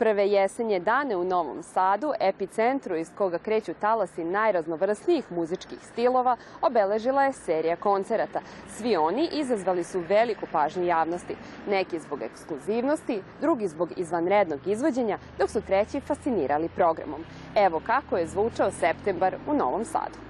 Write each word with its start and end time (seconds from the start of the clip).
Prve 0.00 0.28
jesenje 0.28 0.80
dane 0.80 1.16
u 1.16 1.24
Novom 1.24 1.62
Sadu, 1.62 2.12
epicentru 2.20 2.96
iz 2.96 3.10
koga 3.18 3.38
kreću 3.38 3.74
talasi 3.80 4.24
najraznovrsnijih 4.24 5.32
muzičkih 5.32 5.78
stilova, 5.92 6.36
obeležila 6.62 7.24
je 7.24 7.32
serija 7.32 7.76
koncerata. 7.76 8.40
Svi 8.68 8.96
oni 8.96 9.28
izazvali 9.32 9.84
su 9.84 10.00
veliku 10.08 10.46
pažnju 10.52 10.84
javnosti. 10.84 11.36
Neki 11.68 11.98
zbog 11.98 12.22
ekskluzivnosti, 12.22 13.22
drugi 13.40 13.68
zbog 13.68 13.92
izvanrednog 13.96 14.66
izvođenja, 14.66 15.18
dok 15.38 15.50
su 15.50 15.60
treći 15.60 16.00
fascinirali 16.00 16.68
programom. 16.68 17.24
Evo 17.54 17.80
kako 17.86 18.16
je 18.16 18.26
zvučao 18.26 18.70
septembar 18.70 19.36
u 19.46 19.54
Novom 19.54 19.84
Sadu. 19.84 20.29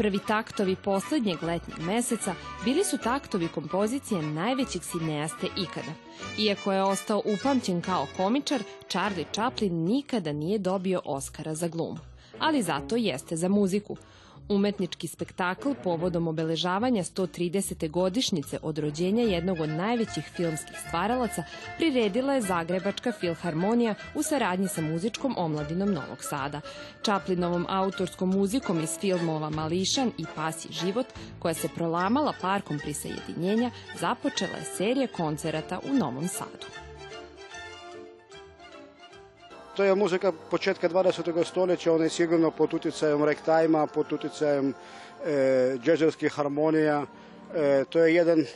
Prvi 0.00 0.18
taktovi 0.26 0.76
poslednjeg 0.76 1.42
letnjeg 1.42 1.78
meseca 1.80 2.34
bili 2.64 2.84
su 2.84 2.98
taktovi 2.98 3.48
kompozicije 3.48 4.22
najvećeg 4.22 4.82
sineaste 4.84 5.46
ikada. 5.46 5.92
Iako 6.38 6.72
je 6.72 6.82
ostao 6.82 7.22
upamćen 7.24 7.80
kao 7.80 8.06
komičar, 8.16 8.62
Charlie 8.88 9.24
Chaplin 9.32 9.84
nikada 9.84 10.32
nije 10.32 10.58
dobio 10.58 11.00
Oscara 11.04 11.54
za 11.54 11.68
glumu. 11.68 11.98
Ali 12.38 12.62
zato 12.62 12.96
jeste 12.96 13.36
za 13.36 13.48
muziku. 13.48 13.96
Umetnički 14.48 15.08
spektakl 15.08 15.68
povodom 15.84 16.28
obeležavanja 16.28 17.02
130. 17.02 17.90
godišnjice 17.90 18.58
od 18.62 18.78
rođenja 18.78 19.22
jednog 19.22 19.60
od 19.60 19.68
najvećih 19.68 20.24
filmskih 20.36 20.76
stvaralaca 20.86 21.44
priredila 21.76 22.34
je 22.34 22.40
Zagrebačka 22.40 23.12
filharmonija 23.12 23.94
u 24.14 24.22
saradnji 24.22 24.68
sa 24.68 24.80
muzičkom 24.80 25.34
omladinom 25.38 25.92
Novog 25.92 26.24
Sada. 26.24 26.60
Čaplinovom 27.02 27.66
autorskom 27.68 28.30
muzikom 28.30 28.80
iz 28.82 28.98
filmova 28.98 29.50
Mališan 29.50 30.12
i 30.18 30.24
Pasi 30.34 30.68
život, 30.72 31.06
koja 31.38 31.54
se 31.54 31.68
prolamala 31.68 32.34
parkom 32.40 32.78
prisajedinjenja, 32.78 33.70
započela 34.00 34.56
je 34.56 34.64
serija 34.76 35.06
koncerata 35.06 35.80
u 35.90 35.94
Novom 35.94 36.28
Sadu. 36.28 36.79
To 39.80 39.84
je 39.84 39.94
muzika 39.94 40.32
početka 40.50 40.88
20. 40.88 41.44
stoljeća, 41.44 41.92
ona 41.92 42.04
je 42.04 42.10
sigurno 42.10 42.50
pod 42.50 42.74
utjecajem 42.74 43.24
ragtima, 43.24 43.86
pod 43.86 44.12
utjecajem 44.12 44.74
e, 45.26 45.76
džezerskih 45.82 46.32
harmonija. 46.32 47.06
E, 47.54 47.84
to 47.88 47.98
je 47.98 48.14
jedan, 48.14 48.40
e, 48.40 48.46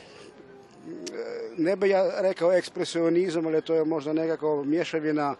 ne 1.57 1.75
bi 1.75 1.89
ja 1.89 2.21
rekao 2.21 2.53
ekspresionizam, 2.53 3.47
ali 3.47 3.61
to 3.61 3.73
je 3.73 3.85
možda 3.85 4.13
nekako 4.13 4.63
mješavina 4.63 5.35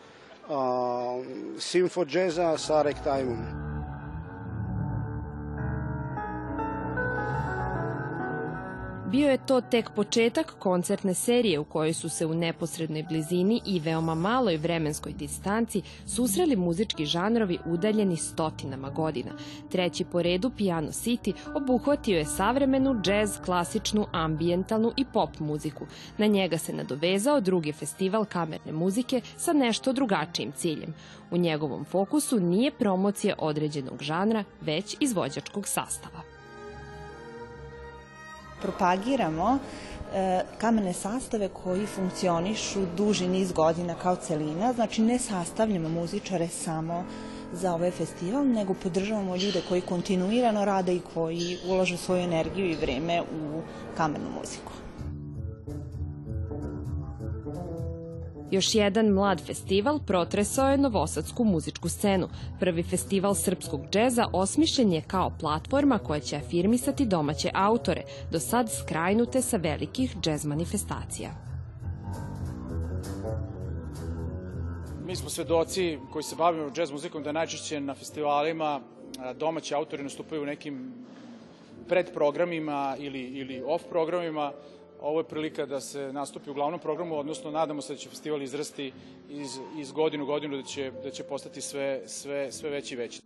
simfo 1.59 2.05
džeza 2.05 2.57
sa 2.57 2.81
ragtimom. 2.81 3.64
Bio 9.15 9.29
je 9.29 9.45
to 9.45 9.61
tek 9.61 9.89
početak 9.95 10.55
koncertne 10.59 11.13
serije 11.13 11.59
u 11.59 11.63
kojoj 11.63 11.93
su 11.93 12.09
se 12.09 12.25
u 12.25 12.33
neposrednoj 12.33 13.03
blizini 13.03 13.61
i 13.65 13.79
veoma 13.79 14.15
maloj 14.15 14.57
vremenskoj 14.57 15.13
distanci 15.13 15.81
susreli 16.05 16.55
muzički 16.55 17.05
žanrovi 17.05 17.59
udaljeni 17.65 18.17
stotinama 18.17 18.89
godina. 18.89 19.31
Treći 19.71 20.05
po 20.05 20.21
redu 20.21 20.51
Piano 20.57 20.87
City 20.87 21.33
obuhvatio 21.55 22.17
je 22.17 22.25
savremenu 22.25 23.01
džez, 23.01 23.39
klasičnu, 23.45 24.05
ambijentalnu 24.11 24.91
i 24.97 25.05
pop 25.13 25.39
muziku. 25.39 25.85
Na 26.17 26.25
njega 26.25 26.57
se 26.57 26.73
nadovezao 26.73 27.41
drugi 27.41 27.71
festival 27.71 28.25
kamerne 28.25 28.71
muzike 28.71 29.21
sa 29.37 29.53
nešto 29.53 29.93
drugačijim 29.93 30.51
ciljem. 30.51 30.93
U 31.31 31.37
njegovom 31.37 31.85
fokusu 31.85 32.39
nije 32.39 32.71
promocija 32.71 33.35
određenog 33.37 34.01
žanra, 34.01 34.43
već 34.61 34.95
izvođačkog 34.99 35.67
sastava 35.67 36.34
propagiramo 38.65 39.57
e, 40.13 40.41
kamene 40.57 40.93
sastave 40.93 41.49
koji 41.49 41.85
funkcionišu 41.85 42.85
duži 42.97 43.27
niz 43.27 43.51
godina 43.51 43.95
kao 43.95 44.15
celina, 44.15 44.73
znači 44.73 45.01
ne 45.01 45.19
sastavljamo 45.19 45.89
muzičare 45.89 46.47
samo 46.47 47.03
za 47.53 47.73
ovaj 47.73 47.91
festival, 47.91 48.47
nego 48.47 48.73
podržavamo 48.73 49.35
ljude 49.35 49.61
koji 49.69 49.81
kontinuirano 49.81 50.65
rade 50.65 50.95
i 50.95 51.01
koji 51.13 51.57
ulože 51.67 51.97
svoju 51.97 52.21
energiju 52.21 52.65
i 52.65 52.75
vreme 52.75 53.21
u 53.21 53.61
kamenu 53.97 54.29
muziku. 54.39 54.84
Još 58.55 58.75
jedan 58.75 59.07
mlad 59.07 59.41
festival 59.45 59.99
protresao 59.99 60.69
je 60.69 60.77
novosadsku 60.77 61.43
muzičku 61.43 61.89
scenu. 61.89 62.27
Prvi 62.59 62.83
festival 62.83 63.35
srpskog 63.35 63.81
džeza 63.91 64.25
osmišljen 64.33 64.93
je 64.93 65.01
kao 65.01 65.31
platforma 65.39 65.97
koja 65.97 66.19
će 66.19 66.35
afirmisati 66.35 67.05
domaće 67.05 67.51
autore, 67.53 68.03
do 68.31 68.39
sad 68.39 68.71
skrajnute 68.71 69.41
sa 69.41 69.57
velikih 69.57 70.15
džez 70.21 70.45
manifestacija. 70.45 71.29
Mi 75.05 75.15
smo 75.15 75.29
svedoci 75.29 75.99
koji 76.13 76.23
se 76.23 76.35
bavimo 76.35 76.71
džez 76.71 76.91
muzikom 76.91 77.23
da 77.23 77.31
najčešće 77.31 77.79
na 77.79 77.95
festivalima 77.95 78.81
domaći 79.39 79.75
autori 79.75 80.03
nastupaju 80.03 80.41
u 80.41 80.45
nekim 80.45 80.93
predprogramima 81.87 82.95
ili, 82.99 83.19
ili 83.21 83.63
off 83.67 83.83
programima, 83.89 84.51
Ovo 85.05 85.19
je 85.19 85.23
prilika 85.23 85.65
da 85.65 85.79
se 85.79 86.13
nastupi 86.13 86.49
u 86.49 86.53
glavnom 86.53 86.79
programu, 86.79 87.17
odnosno 87.17 87.51
nadamo 87.51 87.81
se 87.81 87.93
da 87.93 87.97
će 87.97 88.09
festival 88.09 88.41
izrasti 88.41 88.91
iz, 89.29 89.59
iz 89.77 89.91
godinu 89.91 90.25
godinu, 90.25 90.57
da 90.57 90.63
će, 90.63 90.91
da 91.03 91.11
će 91.11 91.23
postati 91.23 91.61
sve, 91.61 92.01
sve, 92.05 92.51
sve 92.51 92.69
veći 92.69 92.93
i 92.93 92.97
veći. 92.97 93.21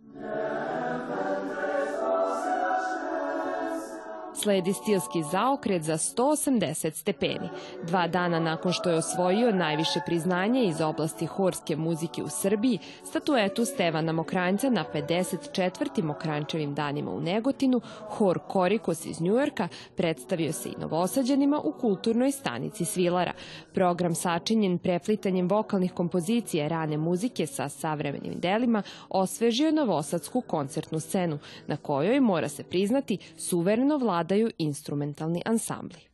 Sledi 4.42 4.72
stilski 4.72 5.22
zaokret 5.22 5.82
za 5.82 5.92
180 5.92 6.94
stepeni. 6.94 7.48
Dva 7.86 8.08
dana 8.08 8.40
nakon 8.40 8.72
što 8.72 8.90
je 8.90 8.96
osvojio 8.96 9.52
najviše 9.52 10.00
priznanje 10.06 10.64
iz 10.64 10.80
oblasti 10.80 11.26
horske 11.26 11.76
muzike 11.76 12.22
u 12.22 12.28
Srbiji, 12.28 12.78
statuetu 13.04 13.64
Stevana 13.64 14.12
Mokranjca 14.12 14.70
na 14.70 14.84
54. 14.94 16.02
Mokrančevim 16.02 16.74
danima 16.74 17.10
u 17.10 17.20
Negotinu, 17.20 17.80
hor 18.08 18.38
Korikos 18.48 19.06
iz 19.06 19.20
Njujorka 19.20 19.68
predstavio 19.96 20.52
se 20.52 20.68
i 20.68 20.80
novosađanima 20.80 21.60
u 21.64 21.72
kulturnoj 21.72 22.32
stanici 22.32 22.84
Svilara. 22.84 23.32
Program 23.74 24.14
sačinjen 24.14 24.78
preplitanjem 24.78 25.48
vokalnih 25.48 25.92
kompozicija 25.92 26.68
rane 26.68 26.96
muzike 26.96 27.46
sa 27.46 27.68
savremenim 27.68 28.40
delima 28.40 28.82
osvežio 29.08 29.66
je 29.66 29.72
novosadsku 29.72 30.40
koncertnu 30.40 31.00
scenu, 31.00 31.38
na 31.66 31.76
kojoj, 31.76 32.20
mora 32.20 32.48
se 32.48 32.64
priznati, 32.64 33.18
suvereno 33.36 33.96
vlada 33.96 34.29
vladaju 34.30 34.50
instrumentalni 34.58 35.42
ansambli. 35.44 36.09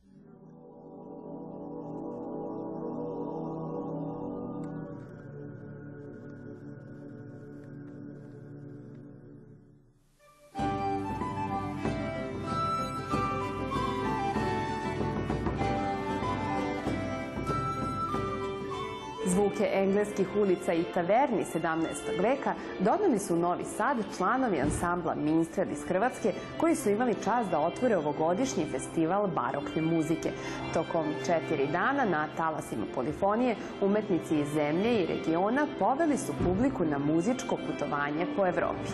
Zvuke 19.47 19.69
engleskih 19.73 20.27
ulica 20.35 20.73
i 20.73 20.83
taverni 20.93 21.45
17. 21.53 22.21
veka 22.21 22.53
donali 22.79 23.19
su 23.19 23.35
Novi 23.35 23.63
Sad 23.63 23.97
članovi 24.17 24.61
ansambla 24.61 25.15
Minstrel 25.15 25.71
iz 25.71 25.83
Hrvatske 25.87 26.33
koji 26.57 26.75
su 26.75 26.89
imali 26.89 27.15
čast 27.23 27.49
da 27.51 27.59
otvore 27.59 27.97
ovogodišnji 27.97 28.65
festival 28.71 29.27
barokne 29.27 29.81
muzike. 29.81 30.31
Tokom 30.73 31.05
četiri 31.25 31.67
dana 31.67 32.05
na 32.05 32.27
talasima 32.37 32.85
polifonije 32.95 33.55
umetnici 33.81 34.39
iz 34.39 34.47
zemlje 34.53 35.03
i 35.03 35.05
regiona 35.05 35.67
poveli 35.79 36.17
su 36.17 36.33
publiku 36.43 36.85
na 36.85 36.97
muzičko 36.97 37.57
putovanje 37.67 38.25
po 38.35 38.47
Evropi. 38.47 38.91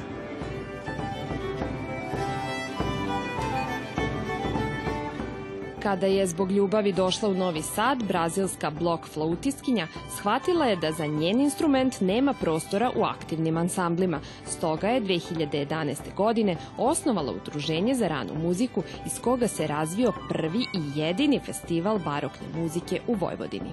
Kada 5.83 6.07
je 6.07 6.27
zbog 6.27 6.51
ljubavi 6.51 6.93
došla 6.93 7.29
u 7.29 7.33
Novi 7.33 7.61
Sad, 7.61 8.03
brazilska 8.03 8.69
blok 8.69 9.07
flautiskinja 9.07 9.87
shvatila 10.17 10.65
je 10.65 10.75
da 10.75 10.91
za 10.91 11.05
njen 11.05 11.41
instrument 11.41 12.01
nema 12.01 12.33
prostora 12.33 12.91
u 12.95 13.03
aktivnim 13.03 13.57
ansamblima. 13.57 14.19
Stoga 14.45 14.87
je 14.87 15.01
2011. 15.01 16.15
godine 16.15 16.57
osnovala 16.77 17.31
udruženje 17.31 17.95
za 17.95 18.07
ranu 18.07 18.33
muziku 18.43 18.83
iz 19.05 19.19
koga 19.19 19.47
se 19.47 19.67
razvio 19.67 20.13
prvi 20.29 20.59
i 20.59 20.99
jedini 20.99 21.39
festival 21.39 21.99
barokne 21.99 22.47
muzike 22.55 22.99
u 23.07 23.13
Vojvodini. 23.13 23.71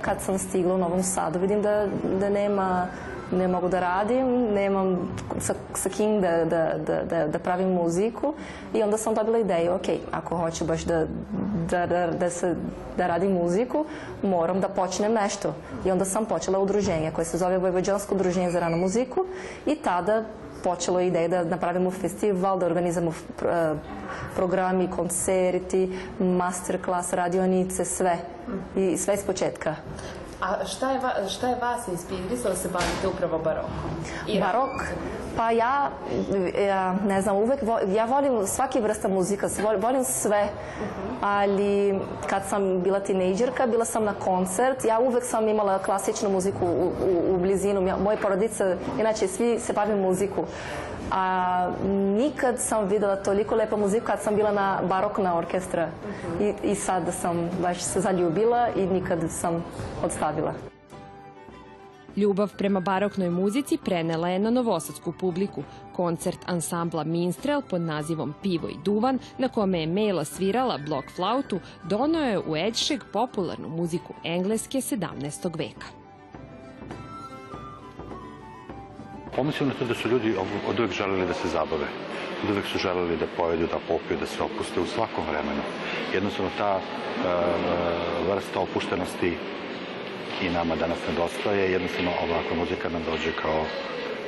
Kad 0.00 0.22
sam 0.22 0.38
stigla 0.38 0.74
u 0.74 0.78
Novom 0.78 1.02
Sadu, 1.02 1.38
vidim 1.38 1.62
da, 1.62 1.86
da 2.20 2.30
nema 2.30 2.86
ne 3.32 3.48
mogu 3.48 3.68
da 3.68 3.80
radim, 3.80 4.26
nemam 4.54 4.96
sa, 5.40 5.54
sa 5.74 5.88
kim 5.88 6.20
da, 6.20 6.44
da, 6.44 6.74
da, 6.86 7.02
da, 7.02 7.26
da 7.26 7.38
pravim 7.38 7.68
muziku 7.68 8.34
i 8.74 8.82
onda 8.82 8.98
sam 8.98 9.14
dobila 9.14 9.38
ideju, 9.38 9.74
ok, 9.74 9.88
ako 10.12 10.36
hoću 10.36 10.64
baš 10.64 10.84
da, 10.84 11.06
da, 11.70 11.86
da, 11.86 12.06
da, 12.06 12.30
se, 12.30 12.54
da 12.96 13.06
radim 13.06 13.32
muziku, 13.32 13.84
moram 14.22 14.60
da 14.60 14.68
počnem 14.68 15.12
nešto. 15.12 15.54
I 15.84 15.90
onda 15.90 16.04
sam 16.04 16.24
počela 16.24 16.58
udruženje 16.58 17.10
koje 17.10 17.24
se 17.24 17.38
zove 17.38 17.58
Vojvođansko 17.58 18.14
udruženje 18.14 18.50
za 18.50 18.60
ranu 18.60 18.76
muziku 18.76 19.24
i 19.66 19.76
tada 19.76 20.24
počelo 20.64 21.00
ideja 21.00 21.28
da 21.28 21.44
napravimo 21.44 21.90
festival, 21.90 22.58
da 22.58 22.66
organizamo 22.66 23.10
eh, 23.10 23.74
programi, 24.36 24.90
koncerti, 24.90 25.98
masterclass, 26.18 27.12
radionice, 27.12 27.84
sve. 27.84 28.18
I 28.76 28.96
sve 28.96 29.14
iz 29.14 29.24
početka. 29.24 29.74
A 30.40 30.66
šta 30.66 30.90
je, 30.90 30.98
va, 30.98 31.28
šta 31.28 31.48
je 31.48 31.56
vas 31.60 31.88
inspirisalo 31.88 32.54
da 32.54 32.60
se 32.60 32.68
bavite 32.68 33.08
upravo 33.08 33.38
barokom? 33.38 33.70
I 34.26 34.40
Barok? 34.40 34.70
Pa 35.36 35.50
ja, 35.50 35.90
ja 36.66 36.94
ne 37.06 37.22
znam, 37.22 37.36
uvek, 37.36 37.62
vo, 37.62 37.78
ja 37.94 38.04
volim 38.04 38.46
svaki 38.46 38.80
vrsta 38.80 39.08
muzika, 39.08 39.48
volim 39.82 40.04
sve, 40.04 40.48
ali 41.20 42.00
kad 42.26 42.42
sam 42.48 42.82
bila 42.82 43.00
tinejdžerka, 43.00 43.66
bila 43.66 43.84
sam 43.84 44.04
na 44.04 44.14
koncert, 44.14 44.84
ja 44.84 44.98
uvek 44.98 45.24
sam 45.24 45.48
imala 45.48 45.78
klasičnu 45.78 46.30
muziku 46.30 46.66
u, 46.66 46.92
u, 47.08 47.34
u 47.34 47.38
blizinu, 47.38 47.80
moje 48.04 48.16
porodice, 48.16 48.76
inače 49.00 49.28
svi 49.28 49.58
se 49.60 49.72
bavim 49.72 49.98
muziku 49.98 50.44
a 51.10 51.70
nikad 52.16 52.54
sam 52.58 52.88
videla 52.88 53.16
toliko 53.16 53.54
lepa 53.54 53.76
muzika 53.76 54.06
kad 54.06 54.22
sam 54.22 54.36
bila 54.36 54.52
na 54.52 54.80
barokna 54.88 55.38
orkestra 55.38 55.88
I, 56.40 56.70
i 56.70 56.74
sad 56.74 57.02
sam 57.20 57.50
baš 57.62 57.80
se 57.80 58.00
zaljubila 58.00 58.68
i 58.76 58.86
nikad 58.86 59.18
sam 59.28 59.64
odstavila. 60.04 60.52
Ljubav 62.16 62.56
prema 62.56 62.80
baroknoj 62.80 63.30
muzici 63.30 63.78
prenela 63.84 64.28
je 64.28 64.38
na 64.38 64.50
novosadsku 64.50 65.12
publiku. 65.12 65.62
Koncert 65.96 66.38
ansambla 66.46 67.04
Minstrel 67.04 67.62
pod 67.70 67.80
nazivom 67.80 68.34
Pivo 68.42 68.68
i 68.68 68.76
duvan, 68.84 69.18
na 69.38 69.48
kome 69.48 69.80
je 69.80 69.86
Mela 69.86 70.24
svirala 70.24 70.78
blok 70.78 71.04
flautu, 71.16 71.60
donao 71.84 72.24
je 72.24 72.38
u 72.38 72.56
Edšeg 72.56 73.00
popularnu 73.12 73.68
muziku 73.68 74.14
engleske 74.24 74.78
17. 74.78 75.58
veka. 75.58 75.97
Pomislio 79.38 79.68
na 79.68 79.74
to 79.78 79.84
da 79.84 79.94
su 79.94 80.08
ljudi 80.08 80.34
od 80.68 80.80
uvek 80.80 80.92
želeli 80.92 81.26
da 81.26 81.34
se 81.34 81.48
zabave. 81.48 81.86
Od 82.42 82.50
uvek 82.50 82.66
su 82.66 82.78
želeli 82.78 83.16
da 83.16 83.26
pojedu, 83.36 83.66
da 83.66 83.78
popiju, 83.88 84.18
da 84.20 84.26
se 84.26 84.42
opuste 84.42 84.80
u 84.80 84.86
svakom 84.86 85.24
vremenu. 85.30 85.62
Jednostavno 86.14 86.50
ta 86.58 86.72
uh, 86.76 86.82
vrsta 88.28 88.60
opuštenosti 88.60 89.32
i 90.42 90.48
nama 90.50 90.76
danas 90.76 90.98
nedostaje. 91.08 91.72
Jednostavno 91.72 92.10
ovakva 92.10 92.56
muzika 92.56 92.88
nam 92.88 93.02
dođe 93.10 93.32
kao 93.42 93.62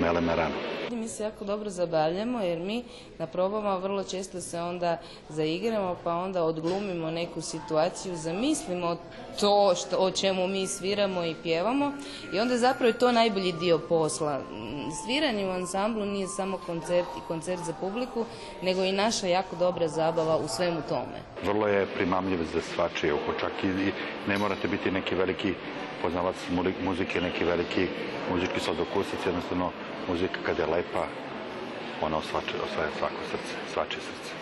mele 0.01 0.21
merano. 0.21 0.55
Mi 0.91 1.09
se 1.09 1.23
jako 1.23 1.45
dobro 1.45 1.71
zabavljamo 1.71 2.41
jer 2.41 2.59
mi 2.59 2.85
na 3.19 3.27
probama 3.27 3.77
vrlo 3.77 4.05
često 4.05 4.41
se 4.41 4.61
onda 4.61 4.99
zaigramo 5.29 5.97
pa 6.05 6.15
onda 6.15 6.43
odglumimo 6.45 7.11
neku 7.11 7.41
situaciju, 7.41 8.17
zamislimo 8.17 8.97
to 9.41 9.75
što, 9.75 9.97
o 9.97 10.11
čemu 10.11 10.47
mi 10.47 10.67
sviramo 10.67 11.25
i 11.25 11.35
pjevamo 11.43 11.93
i 12.35 12.41
onda 12.41 12.57
zapravo 12.59 12.87
je 12.87 12.99
to 12.99 13.13
najbolji 13.13 13.53
dio 13.53 13.79
posla. 13.79 14.41
Sviranje 15.05 15.47
u 15.47 15.51
ansamblu 15.51 16.07
nije 16.07 16.27
samo 16.29 16.59
koncert 16.67 17.09
i 17.19 17.27
koncert 17.29 17.63
za 17.63 17.73
publiku, 17.81 18.25
nego 18.63 18.85
i 18.85 18.93
naša 18.93 19.27
jako 19.27 19.57
dobra 19.57 19.89
zabava 19.89 20.37
u 20.37 20.49
svemu 20.49 20.81
tome. 20.89 21.21
Vrlo 21.45 21.67
je 21.67 21.87
primamljiv 21.87 22.39
za 22.55 22.61
svačije 22.75 23.15
uho, 23.15 23.33
čak 23.41 23.53
i 23.65 23.93
ne 24.29 24.39
morate 24.39 24.69
biti 24.69 24.91
neki 24.91 25.15
veliki 25.15 25.55
poznavac 26.03 26.37
muzike, 26.85 27.21
neki 27.21 27.45
veliki 27.45 27.89
muzički 28.33 28.61
sladokusac, 28.61 29.27
jednostavno 29.27 29.73
muzika 30.09 30.41
kada 30.47 30.63
je 30.63 30.69
lepa, 30.69 31.07
ona 32.03 32.17
osvaja, 32.17 32.91
svako 32.99 33.23
srce, 33.31 33.55
svačije 33.73 34.01
srce. 34.01 34.40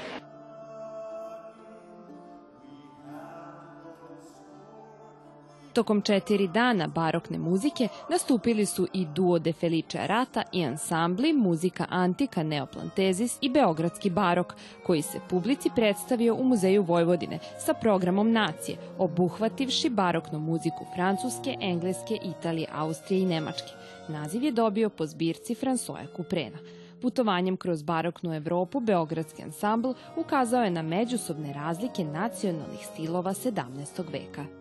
Tokom 5.73 6.03
četiri 6.03 6.49
dana 6.49 6.87
barokne 6.87 7.39
muzike 7.39 7.89
nastupili 8.11 8.67
su 8.67 8.89
i 8.93 9.07
duo 9.07 9.39
de 9.39 9.53
Felice 9.53 9.99
Arata 9.99 10.43
i 10.53 10.65
ansambli 10.65 11.33
Muzika 11.33 11.87
Antika 11.89 12.43
Neoplantezis 12.43 13.39
i 13.41 13.49
Beogradski 13.49 14.11
barok, 14.11 14.55
koji 14.87 15.03
se 15.03 15.21
publici 15.29 15.71
predstavio 15.75 16.35
u 16.35 16.45
Muzeju 16.45 16.83
Vojvodine 16.83 17.39
sa 17.59 17.75
programom 17.75 18.33
Nacije, 18.33 18.79
obuhvativši 18.99 19.91
baroknu 19.91 20.39
muziku 20.39 20.87
Francuske, 20.95 21.57
Engleske, 21.61 22.19
Italije, 22.23 22.69
Austrije 22.75 23.23
i 23.23 23.27
Nemačke. 23.27 23.73
Naziv 24.09 24.45
je 24.45 24.53
dobio 24.53 24.91
po 24.91 25.07
zbirci 25.07 25.55
Fransoja 25.55 26.07
Kuprena. 26.17 26.59
Putovanjem 27.03 27.57
kroz 27.57 27.83
baroknu 27.83 28.35
Evropu, 28.35 28.81
Beogradski 28.81 29.43
ansambl 29.43 29.93
ukazao 30.17 30.65
je 30.65 30.71
na 30.71 30.83
međusobne 30.83 31.53
razlike 31.53 32.05
nacionalnih 32.05 32.87
stilova 32.93 33.35
17. 33.35 34.13
veka. 34.13 34.58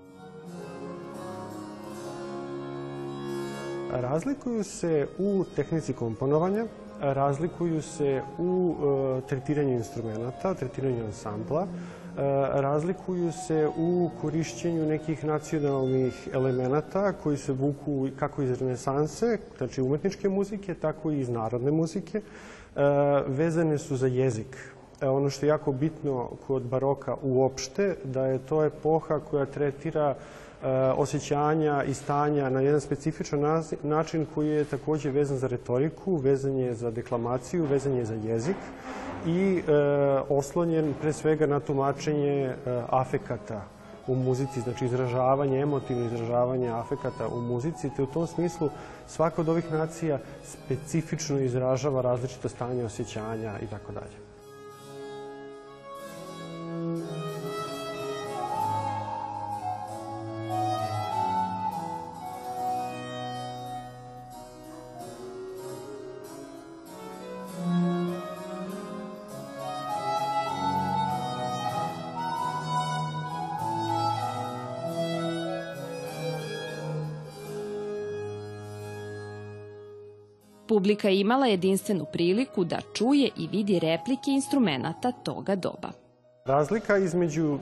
Razlikuju 4.01 4.63
se 4.63 5.07
u 5.17 5.45
tehnici 5.55 5.93
komponovanja, 5.93 6.65
razlikuju 7.01 7.81
se 7.81 8.21
u 8.37 8.75
e, 8.75 9.21
tretiranju 9.27 9.73
instrumenta, 9.73 10.53
tretiranju 10.53 11.05
ansambla, 11.05 11.67
E, 12.17 12.21
razlikuju 12.61 13.31
se 13.31 13.69
u 13.77 14.09
korišćenju 14.21 14.85
nekih 14.85 15.25
nacionalnih 15.25 16.29
elemenata 16.33 17.13
koji 17.13 17.37
se 17.37 17.51
vuku 17.51 18.07
kako 18.19 18.41
iz 18.41 18.61
renesanse, 18.61 19.37
znači 19.57 19.81
umetničke 19.81 20.29
muzike, 20.29 20.73
tako 20.73 21.11
i 21.11 21.19
iz 21.19 21.29
narodne 21.29 21.71
muzike. 21.71 22.17
E, 22.17 22.21
vezane 23.27 23.77
su 23.77 23.95
za 23.95 24.07
jezik. 24.07 24.57
Ono 25.01 25.29
što 25.29 25.45
je 25.45 25.49
jako 25.49 25.71
bitno 25.71 26.29
kod 26.47 26.63
baroka 26.63 27.15
uopšte, 27.21 27.95
da 28.03 28.25
je 28.25 28.39
to 28.39 28.65
epoha 28.65 29.19
koja 29.19 29.45
tretira 29.45 30.15
osjećanja 30.97 31.83
i 31.83 31.93
stanja 31.93 32.49
na 32.49 32.61
jedan 32.61 32.81
specifičan 32.81 33.63
način 33.83 34.25
koji 34.35 34.49
je 34.49 34.65
takođe 34.65 35.11
vezan 35.11 35.37
za 35.37 35.47
retoriku, 35.47 36.15
vezan 36.15 36.57
je 36.57 36.73
za 36.73 36.91
deklamaciju, 36.91 37.65
vezan 37.65 37.93
je 37.93 38.05
za 38.05 38.13
jezik 38.13 38.55
i 39.25 39.61
e, 39.67 39.71
oslonjen 40.29 40.93
pre 41.01 41.13
svega 41.13 41.47
na 41.47 41.59
tumačenje 41.59 42.43
e, 42.43 42.55
afekata 42.89 43.61
u 44.07 44.15
muzici, 44.15 44.61
znači 44.61 44.85
izražavanje, 44.85 45.59
emotivno 45.59 46.05
izražavanje 46.05 46.69
afekata 46.69 47.27
u 47.27 47.41
muzici, 47.41 47.89
te 47.95 48.03
u 48.03 48.05
tom 48.05 48.27
smislu 48.27 48.69
svaka 49.07 49.41
od 49.41 49.49
ovih 49.49 49.71
nacija 49.71 50.19
specifično 50.43 51.39
izražava 51.39 52.01
različite 52.01 52.49
stanje 52.49 52.85
osjećanja 52.85 53.59
i 53.61 53.67
tako 53.67 53.91
dalje. 53.91 54.26
Publika 80.67 81.09
je 81.09 81.19
imala 81.19 81.45
jedinstvenu 81.45 82.05
priliku 82.13 82.63
da 82.63 82.79
čuje 82.93 83.29
i 83.37 83.47
vidi 83.47 83.79
replike 83.79 84.31
instrumenta 84.31 85.11
toga 85.11 85.55
doba. 85.55 85.91
Razlika 86.45 86.97
između 86.97 87.45
uh, 87.53 87.59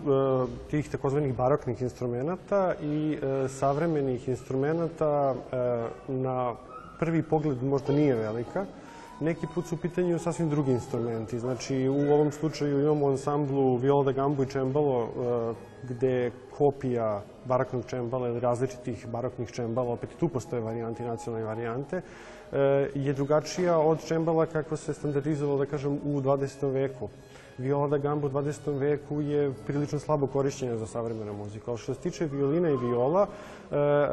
tih 0.71 0.89
takozvanih 0.89 1.35
baroknih 1.35 1.81
instrumenta 1.81 2.73
i 2.83 3.17
uh, 3.17 3.51
savremenih 3.51 4.29
instrumenta 4.29 5.31
uh, 5.31 6.15
na 6.15 6.55
prvi 6.99 7.23
pogled 7.23 7.63
možda 7.63 7.93
nije 7.93 8.15
velika. 8.15 8.65
Neki 9.19 9.47
put 9.55 9.65
su 9.65 9.75
u 9.75 9.77
pitanju 9.77 10.19
sasvim 10.19 10.49
drugi 10.49 10.71
instrumenti. 10.71 11.39
Znači, 11.39 11.87
u 11.87 12.13
ovom 12.13 12.31
slučaju 12.31 12.81
imamo 12.81 13.07
ansamblu 13.07 13.75
viola 13.77 14.03
da 14.03 14.11
gambu 14.11 14.43
i 14.43 14.47
čembalo, 14.47 15.09
gde 15.83 16.31
kopija 16.57 17.21
baroknog 17.45 17.85
čembala 17.85 18.27
ili 18.27 18.39
različitih 18.39 19.07
baroknih 19.07 19.51
čembala, 19.51 19.93
opet 19.93 20.09
tu 20.19 20.27
postoje 20.27 20.61
varijante 20.61 21.03
nacionalne 21.03 21.45
varijante, 21.45 22.01
E, 22.51 22.89
je 22.95 23.13
drugačija 23.13 23.77
od 23.79 24.05
čembala 24.07 24.45
kako 24.45 24.77
se 24.77 24.93
standardizovalo, 24.93 25.57
da 25.57 25.65
kažem, 25.65 25.93
u 26.03 26.21
20. 26.21 26.71
veku. 26.73 27.09
Viola 27.57 27.87
da 27.87 27.97
gamba 27.97 28.27
u 28.27 28.29
20. 28.29 28.79
veku 28.79 29.21
je 29.21 29.53
prilično 29.67 29.99
slabo 29.99 30.27
korišćenja 30.27 30.77
za 30.77 30.87
savremena 30.87 31.33
muzika. 31.33 31.71
Ali 31.71 31.77
što 31.77 31.93
se 31.93 31.99
tiče 31.99 32.25
violina 32.25 32.69
i 32.69 32.77
viola, 32.77 33.21
e, 33.23 33.27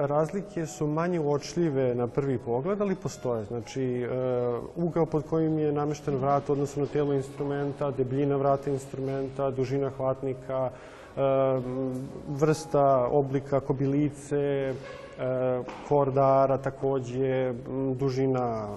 razlike 0.07 0.67
su 0.67 0.87
manje 0.87 1.21
uočljive 1.21 1.95
na 1.95 2.07
prvi 2.07 2.39
pogled, 2.39 2.81
ali 2.81 2.95
postoje. 2.95 3.45
Znači, 3.45 3.83
e, 3.83 4.09
ugao 4.77 5.07
pod 5.07 5.25
kojim 5.31 5.59
je 5.59 5.73
namešten 5.73 6.17
vrat 6.17 6.51
odnosno 6.51 6.83
na 6.83 6.89
telo 6.89 7.13
instrumenta, 7.13 7.91
debljina 7.91 8.37
vrata 8.37 8.71
instrumenta, 8.71 9.51
dužina 9.51 9.91
hvatnika, 9.91 10.71
vrsta 12.29 13.09
oblika 13.11 13.61
kobilice, 13.61 14.75
kordara 15.89 16.59
takođe, 16.59 17.55
dužina 17.95 18.69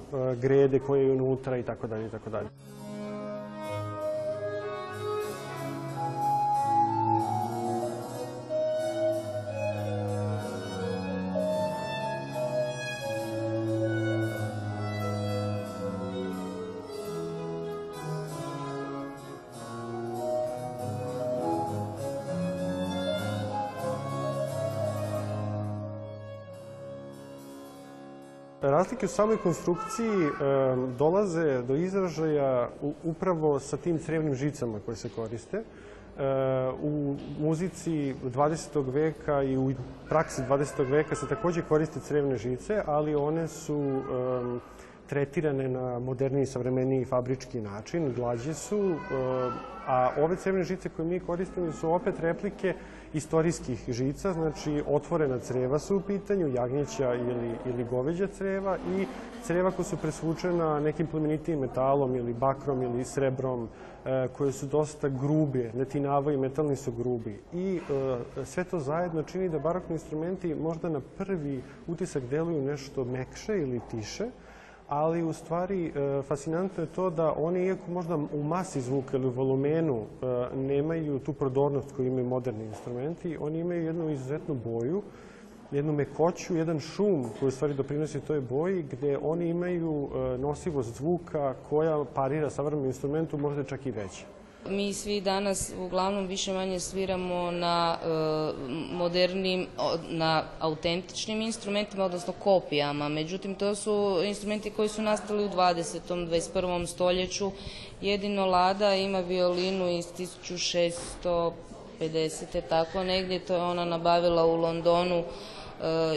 grede 0.42 0.80
koje 0.80 1.06
je 1.06 1.12
unutra 1.12 1.58
i 1.58 1.64
tako 1.64 1.88
dalje 1.88 2.06
i 2.06 2.10
tako 2.10 2.30
dalje. 2.30 2.48
Razlike 28.96 29.06
u 29.06 29.16
samoj 29.16 29.38
konstrukciji 29.38 30.30
dolaze 30.98 31.62
do 31.62 31.76
izražaja 31.76 32.70
upravo 33.04 33.60
sa 33.60 33.78
tim 33.78 34.00
crevnim 34.00 34.36
žicama 34.36 34.80
koje 34.86 34.96
se 34.96 35.10
koriste. 35.10 35.64
U 36.82 37.16
muzici 37.40 38.16
20. 38.24 38.94
veka 38.94 39.44
i 39.44 39.58
u 39.58 39.74
praksi 40.10 40.42
20. 40.42 40.92
veka 40.92 41.16
se 41.16 41.28
takođe 41.28 41.62
koriste 41.62 42.00
crevne 42.00 42.38
žice, 42.38 42.82
ali 42.86 43.16
one 43.16 43.48
su 43.48 44.02
tretirane 45.08 45.70
na 45.70 46.00
moderniji, 46.00 46.46
savremeniji 46.46 47.06
fabrički 47.06 47.62
način, 47.62 48.14
glađe 48.16 48.54
su, 48.54 48.96
a 49.88 50.10
ove 50.18 50.36
crevne 50.36 50.64
žice 50.64 50.90
koje 50.90 51.08
mi 51.08 51.20
koristimo 51.20 51.72
su 51.72 51.92
opet 51.92 52.20
replike 52.20 52.74
istorijskih 53.14 53.86
žica, 53.88 54.34
znači 54.34 54.84
otvorena 54.88 55.40
creva 55.40 55.80
su 55.80 55.98
u 55.98 56.02
pitanju, 56.02 56.48
jagnjeća 56.48 57.14
ili, 57.14 57.52
ili 57.66 57.84
goveđa 57.84 58.28
creva 58.28 58.78
i 58.98 59.06
creva 59.44 59.72
koja 59.72 59.86
su 59.86 59.98
presvučena 59.98 60.80
nekim 60.80 61.08
plemenitijim 61.08 61.60
metalom 61.60 62.16
ili 62.16 62.34
bakrom 62.34 62.82
ili 62.82 63.06
srebrom, 63.06 63.68
e, 64.06 64.28
koje 64.38 64.52
su 64.52 64.66
dosta 64.66 65.10
grube, 65.10 65.72
netinavaju, 65.74 66.40
metalni 66.40 66.76
su 66.76 66.92
grubi. 66.92 67.40
I 67.54 67.80
e, 68.38 68.46
sve 68.46 68.64
to 68.64 68.80
zajedno 68.80 69.24
čini 69.24 69.50
da 69.50 69.60
barokni 69.60 69.96
instrumenti 69.96 70.56
možda 70.56 70.90
na 70.90 71.02
prvi 71.18 71.62
utisak 71.88 72.24
deluju 72.24 72.62
nešto 72.62 73.06
mekše 73.06 73.58
ili 73.62 73.82
tiše, 73.92 74.30
ali 74.88 75.24
u 75.24 75.34
stvari 75.34 75.88
e, 75.88 76.22
fascinantno 76.22 76.84
je 76.84 76.90
to 76.90 77.10
da 77.10 77.34
oni, 77.38 77.66
iako 77.66 77.92
možda 77.92 78.16
u 78.16 78.44
masi 78.44 78.82
zvuka 78.82 79.18
ili 79.18 79.28
u 79.28 79.32
volumenu 79.32 80.02
e, 80.02 80.56
nemaju 80.56 81.20
tu 81.20 81.34
prodornost 81.34 81.92
koju 81.96 82.08
imaju 82.08 82.26
moderni 82.26 82.66
instrumenti, 82.66 83.38
oni 83.40 83.60
imaju 83.60 83.86
jednu 83.86 84.10
izuzetnu 84.10 84.56
boju, 84.56 85.02
jednu 85.72 85.94
mekoću, 85.94 86.56
jedan 86.56 86.80
šum 86.80 87.26
koji 87.40 87.48
u 87.48 87.52
stvari 87.52 87.74
doprinosi 87.74 88.20
toj 88.20 88.42
boji, 88.42 88.84
gde 88.84 89.18
oni 89.18 89.50
imaju 89.50 90.08
e, 90.08 90.38
nosivost 90.38 90.98
zvuka 90.98 91.54
koja 91.70 92.06
parira 92.14 92.50
savremenom 92.50 92.86
instrumentu, 92.86 93.38
možda 93.38 93.64
čak 93.64 93.86
i 93.86 93.92
veća. 93.92 94.35
Mi 94.70 94.94
svi 94.94 95.22
danas 95.22 95.72
uglavnom 95.80 96.28
više 96.28 96.54
manje 96.54 96.80
sviramo 96.80 97.52
na 97.52 97.98
e, 98.02 98.08
modernim, 98.94 99.68
na 100.10 100.44
autentičnim 100.60 101.42
instrumentima, 101.42 102.06
odnosno 102.06 102.34
kopijama. 102.34 103.10
Međutim, 103.10 103.56
to 103.56 103.76
su 103.76 104.22
instrumenti 104.26 104.70
koji 104.70 104.90
su 104.90 105.02
nastali 105.02 105.46
u 105.46 105.50
20. 105.50 106.00
21. 106.10 106.86
stoljeću. 106.86 107.52
Jedino 108.02 108.46
Lada 108.46 108.96
ima 108.96 109.20
violinu 109.20 109.90
iz 109.90 110.06
1650. 110.18 111.52
tako 112.70 113.04
negdje, 113.04 113.40
to 113.40 113.56
je 113.56 113.62
ona 113.62 113.86
nabavila 113.86 114.46
u 114.46 114.56
Londonu 114.56 115.16
e, 115.16 115.24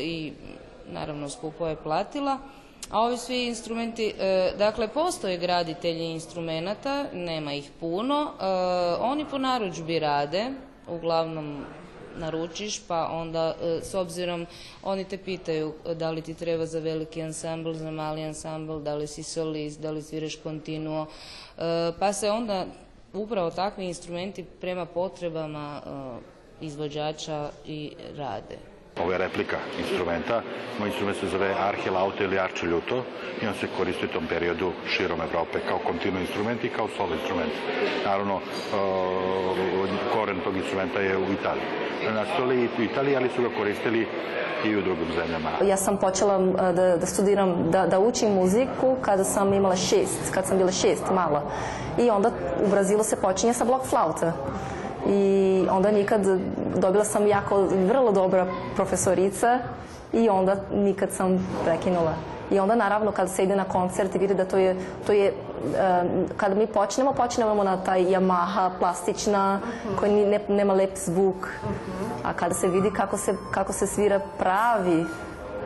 i 0.00 0.32
naravno 0.86 1.28
skupo 1.28 1.66
je 1.66 1.76
platila. 1.76 2.38
A 2.90 3.00
ovi 3.00 3.16
svi 3.16 3.46
instrumenti, 3.46 4.14
e, 4.18 4.52
dakle, 4.58 4.88
postoje 4.88 5.38
graditelji 5.38 6.04
instrumenta, 6.04 7.04
nema 7.12 7.52
ih 7.52 7.70
puno, 7.80 8.32
e, 8.40 8.44
oni 9.00 9.24
po 9.30 9.38
naručbi 9.38 9.98
rade, 9.98 10.50
uglavnom 10.88 11.64
naručiš, 12.16 12.80
pa 12.88 13.08
onda 13.12 13.54
e, 13.62 13.80
s 13.82 13.94
obzirom 13.94 14.46
oni 14.82 15.04
te 15.04 15.18
pitaju 15.18 15.74
da 15.94 16.10
li 16.10 16.22
ti 16.22 16.34
treba 16.34 16.66
za 16.66 16.78
veliki 16.78 17.22
ansambl, 17.22 17.72
za 17.72 17.90
mali 17.90 18.24
ansambl, 18.24 18.78
da 18.78 18.94
li 18.94 19.06
si 19.06 19.22
solist, 19.22 19.80
da 19.80 19.90
li 19.90 20.02
sviraš 20.02 20.36
kontinuo, 20.36 21.06
pa 21.98 22.12
se 22.12 22.30
onda 22.30 22.66
upravo 23.12 23.50
takvi 23.50 23.84
instrumenti 23.84 24.44
prema 24.60 24.86
potrebama 24.86 25.80
izvođača 26.60 27.50
i 27.66 27.92
rade. 28.16 28.67
Ovo 29.02 29.12
je 29.12 29.18
replika 29.18 29.56
instrumenta. 29.78 30.42
Moj 30.78 30.88
instrument 30.88 31.18
se 31.20 31.28
zove 31.28 31.54
arhilauto 31.68 32.24
ili 32.24 32.38
arčeljuto 32.38 33.04
i 33.42 33.46
on 33.46 33.54
se 33.60 33.66
koristi 33.78 34.06
u 34.06 34.08
tom 34.08 34.26
periodu 34.26 34.72
širom 34.88 35.20
Evrope 35.20 35.58
kao 35.68 35.78
kontinu 35.78 36.20
instrument 36.20 36.64
i 36.64 36.68
kao 36.68 36.88
solo 36.96 37.14
instrument. 37.14 37.52
Naravno, 38.04 38.40
koren 40.12 40.40
tog 40.44 40.56
instrumenta 40.56 41.00
je 41.00 41.16
u 41.16 41.32
Italiji. 41.32 41.64
Nastali 42.14 42.68
u 42.78 42.82
Italiji, 42.82 43.16
ali 43.16 43.30
su 43.36 43.42
ga 43.42 43.48
koristili 43.58 44.06
i 44.64 44.76
u 44.76 44.82
drugim 44.82 45.06
zemljama. 45.14 45.50
Ja 45.64 45.76
sam 45.76 45.96
počela 45.96 46.38
da, 46.72 46.96
da 46.96 47.06
studiram, 47.06 47.70
da, 47.70 47.86
da 47.86 47.98
učim 47.98 48.32
muziku 48.32 48.96
kada 49.02 49.24
sam 49.24 49.52
imala 49.52 49.76
šest, 49.76 50.34
kad 50.34 50.46
sam 50.46 50.58
bila 50.58 50.72
šest 50.72 51.04
mala. 51.14 51.42
I 51.98 52.10
onda 52.10 52.30
u 52.66 52.70
Brazilu 52.70 53.04
se 53.04 53.16
počinje 53.16 53.54
sa 53.54 53.64
blok 53.64 53.86
flauta 53.86 54.32
i 55.08 55.66
onda 55.70 55.90
nikad 55.90 56.26
dobila 56.76 57.04
sam 57.04 57.26
jako 57.26 57.62
vrlo 57.62 58.12
dobra 58.12 58.46
profesorica 58.76 59.58
i 60.12 60.28
onda 60.28 60.56
nikad 60.74 61.10
sam 61.10 61.48
prekinula. 61.64 62.14
I 62.50 62.58
onda 62.58 62.74
naravno 62.74 63.12
kad 63.12 63.30
se 63.30 63.42
ide 63.42 63.56
na 63.56 63.64
koncert 63.64 64.14
i 64.14 64.18
vidi 64.18 64.34
da 64.34 64.44
to 64.44 64.56
je, 64.56 64.76
to 65.06 65.12
je 65.12 65.32
kada 66.36 66.54
mi 66.54 66.66
počnemo, 66.66 67.12
počnemo 67.12 67.64
na 67.64 67.76
taj 67.76 68.04
Yamaha 68.04 68.70
plastična 68.78 69.60
koji 70.00 70.26
ne, 70.26 70.40
nema 70.48 70.74
lep 70.74 70.96
zvuk. 70.96 71.48
A 72.24 72.32
kada 72.32 72.54
se 72.54 72.68
vidi 72.68 72.90
kako 72.90 73.16
se, 73.16 73.34
kako 73.50 73.72
se 73.72 73.86
svira 73.86 74.20
pravi 74.38 75.04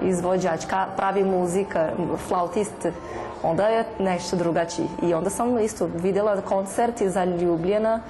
izvođač, 0.03 0.61
pravi 0.97 1.25
muzika, 1.25 1.89
flautist, 2.29 2.87
onda 3.43 3.67
je 3.67 3.85
nešto 3.99 4.37
drugačiji. 4.37 4.87
I 5.03 5.15
onda 5.15 5.31
sam 5.31 5.59
isto 5.59 5.89
videla 5.95 6.41
koncert 6.41 7.01
i 7.01 7.09
zaljubljena 7.09 8.01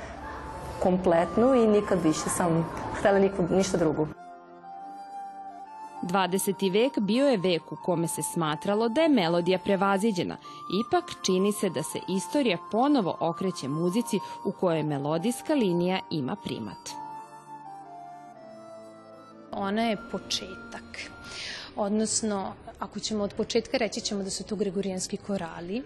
kompletnu 0.83 1.55
i 1.55 1.67
nikad 1.67 2.03
više 2.03 2.29
sam 2.37 2.67
htela 2.99 3.19
nikud, 3.19 3.51
ništa 3.51 3.79
drugo. 3.79 4.07
20. 6.03 6.73
vek 6.73 6.99
bio 6.99 7.29
je 7.29 7.37
vek 7.37 7.73
u 7.73 7.77
kome 7.85 8.09
se 8.09 8.23
smatralo 8.23 8.89
da 8.89 9.01
je 9.01 9.09
melodija 9.09 9.59
prevaziđena. 9.59 10.37
Ipak 10.87 11.05
čini 11.27 11.53
se 11.53 11.71
da 11.71 11.83
se 11.83 11.99
istorija 12.09 12.59
ponovo 12.71 13.17
okreće 13.21 13.69
muzici 13.69 14.19
u 14.45 14.53
kojoj 14.53 14.83
melodijska 14.83 15.55
linija 15.55 16.01
ima 16.11 16.37
primat. 16.45 16.91
Ona 19.53 19.83
je 19.83 19.97
početak. 20.11 21.11
Odnosno, 21.77 22.53
ako 22.79 23.01
ćemo 23.01 23.25
od 23.25 23.35
početka 23.35 23.77
reći 23.77 24.01
ćemo 24.01 24.23
da 24.23 24.31
su 24.31 24.45
to 24.45 24.57
gregorijanski 24.57 25.17
korali, 25.17 25.83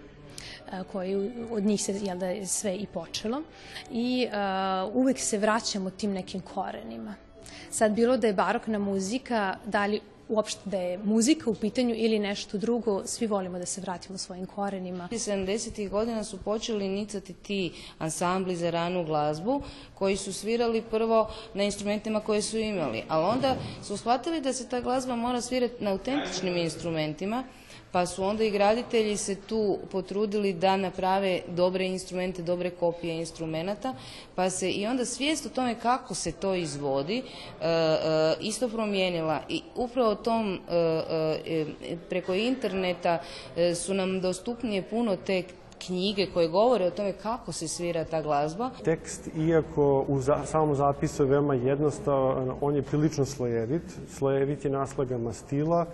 koji 0.91 1.31
od 1.51 1.63
njih 1.63 1.81
se 1.81 1.99
jel 2.01 2.17
da, 2.17 2.45
sve 2.45 2.75
i 2.75 2.85
počelo 2.85 3.41
i 3.91 4.27
uvek 4.93 5.19
se 5.19 5.37
vraćamo 5.37 5.89
tim 5.89 6.13
nekim 6.13 6.41
korenima. 6.41 7.15
Sad 7.71 7.91
bilo 7.91 8.17
da 8.17 8.27
je 8.27 8.33
barokna 8.33 8.79
muzika, 8.79 9.57
da 9.65 9.85
li 9.85 10.01
uopšte 10.29 10.61
da 10.65 10.77
je 10.77 10.97
muzika 10.97 11.49
u 11.49 11.55
pitanju 11.55 11.95
ili 11.97 12.19
nešto 12.19 12.57
drugo, 12.57 13.01
svi 13.05 13.27
volimo 13.27 13.59
da 13.59 13.65
se 13.65 13.81
vratimo 13.81 14.17
svojim 14.17 14.45
korenima. 14.45 15.07
70. 15.11 15.89
godina 15.89 16.23
su 16.23 16.37
počeli 16.37 16.87
nicati 16.87 17.33
ti 17.33 17.73
ansambli 17.99 18.55
za 18.55 18.69
ranu 18.69 19.03
glazbu 19.05 19.61
koji 19.93 20.17
su 20.17 20.33
svirali 20.33 20.81
prvo 20.81 21.29
na 21.53 21.63
instrumentima 21.63 22.19
koje 22.19 22.41
su 22.41 22.57
imali, 22.57 23.03
ali 23.07 23.25
onda 23.25 23.55
su 23.83 23.97
shvatili 23.97 24.41
da 24.41 24.53
se 24.53 24.69
ta 24.69 24.81
glazba 24.81 25.15
mora 25.15 25.41
svirati 25.41 25.83
na 25.83 25.91
autentičnim 25.91 26.57
instrumentima 26.57 27.43
pa 27.97 28.05
su 28.05 28.23
onda 28.23 28.43
i 28.43 28.51
graditelji 28.51 29.17
se 29.17 29.35
tu 29.35 29.77
potrudili 29.91 30.53
da 30.53 30.77
naprave 30.77 31.41
dobre 31.47 31.85
instrumente, 31.85 32.41
dobre 32.41 32.69
kopije 32.69 33.19
instrumenta, 33.19 33.93
pa 34.35 34.49
se 34.49 34.71
i 34.71 34.87
onda 34.87 35.05
svijest 35.05 35.45
o 35.45 35.49
tome 35.49 35.75
kako 35.79 36.13
se 36.13 36.31
to 36.31 36.55
izvodi 36.55 37.17
e, 37.17 37.23
e, 37.67 38.35
isto 38.41 38.69
promijenila 38.69 39.39
i 39.49 39.61
upravo 39.75 40.15
tom 40.15 40.59
e, 40.69 41.65
preko 42.09 42.33
interneta 42.33 43.19
su 43.75 43.93
nam 43.93 44.21
dostupnije 44.21 44.83
puno 44.89 45.15
te 45.15 45.43
knjige 45.85 46.27
koje 46.33 46.47
govore 46.47 46.85
o 46.85 46.91
tome 46.91 47.13
kako 47.13 47.51
se 47.51 47.67
svira 47.67 48.05
ta 48.05 48.21
glazba. 48.21 48.69
Tekst, 48.83 49.29
iako 49.37 50.05
u 50.07 50.19
za, 50.21 50.45
samom 50.45 50.75
zapisu 50.75 51.23
je 51.23 51.29
veoma 51.29 51.53
jednostavan, 51.53 52.51
on 52.61 52.75
je 52.75 52.81
prilično 52.81 53.25
slojevit. 53.25 53.83
Slojevit 54.09 54.65
je 54.65 54.71
naslagama 54.71 55.33
stila, 55.33 55.85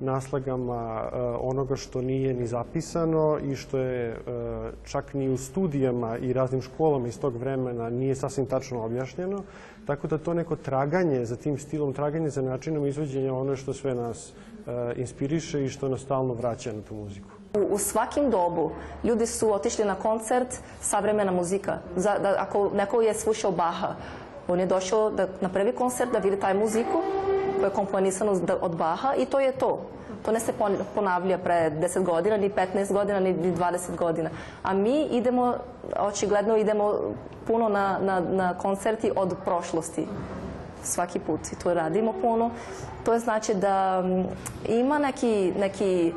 naslagama 0.00 1.10
onoga 1.40 1.76
što 1.76 2.02
nije 2.02 2.34
ni 2.34 2.46
zapisano 2.46 3.38
i 3.42 3.56
što 3.56 3.78
je 3.78 4.16
čak 4.84 5.14
ni 5.14 5.28
u 5.28 5.36
studijama 5.36 6.18
i 6.18 6.32
raznim 6.32 6.62
školama 6.62 7.08
iz 7.08 7.20
tog 7.20 7.36
vremena 7.36 7.90
nije 7.90 8.14
sasvim 8.14 8.46
tačno 8.46 8.84
objašnjeno. 8.84 9.42
Tako 9.86 10.06
da 10.06 10.18
to 10.18 10.34
neko 10.34 10.56
traganje 10.56 11.24
za 11.24 11.36
tim 11.36 11.58
stilom, 11.58 11.92
traganje 11.92 12.30
za 12.30 12.42
načinom 12.42 12.86
izvođenja 12.86 13.34
ono 13.34 13.56
što 13.56 13.72
sve 13.72 13.94
nas 13.94 14.32
inspiriše 14.96 15.64
i 15.64 15.68
što 15.68 15.88
nas 15.88 16.00
stalno 16.00 16.34
vraća 16.34 16.72
na 16.72 16.82
tu 16.82 16.94
muziku. 16.94 17.28
U, 17.70 17.78
svakim 17.78 18.30
dobu 18.30 18.70
ljudi 19.04 19.26
su 19.26 19.54
otišli 19.54 19.84
na 19.84 19.94
koncert 19.94 20.58
savremena 20.80 21.32
muzika. 21.32 21.78
Za, 21.96 22.18
da, 22.18 22.34
ako 22.38 22.70
neko 22.74 23.02
je 23.02 23.14
slušao 23.14 23.50
Baha, 23.50 23.94
on 24.48 24.60
je 24.60 24.66
došao 24.66 25.10
da 25.10 25.28
napravi 25.40 25.72
koncert 25.72 26.12
da 26.12 26.18
vidi 26.18 26.40
taj 26.40 26.54
muziku 26.54 27.02
koja 27.60 27.68
je 27.68 27.74
komponisana 27.74 28.32
od 28.60 28.76
Baha 28.76 29.14
i 29.14 29.24
to 29.24 29.40
je 29.40 29.52
to. 29.52 29.80
To 30.24 30.32
ne 30.32 30.40
se 30.40 30.52
ponavlja 30.94 31.38
pre 31.38 31.70
10 31.70 32.02
godina, 32.02 32.36
ni 32.36 32.50
15 32.50 32.92
godina, 32.92 33.20
ni 33.20 33.34
20 33.34 33.96
godina. 33.96 34.30
A 34.62 34.74
mi 34.74 35.02
idemo, 35.02 35.54
očigledno 35.96 36.56
idemo 36.56 36.94
puno 37.46 37.68
na, 37.68 37.98
na, 38.02 38.20
na 38.20 38.58
koncerti 38.58 39.12
od 39.16 39.34
prošlosti 39.44 40.06
svaki 40.82 41.18
put 41.18 41.40
i 41.52 41.56
to 41.62 41.74
radimo 41.74 42.12
puno. 42.22 42.50
To 43.04 43.18
znači 43.18 43.54
da 43.54 44.04
ima 44.68 44.98
neki, 44.98 45.52
neki 45.58 46.12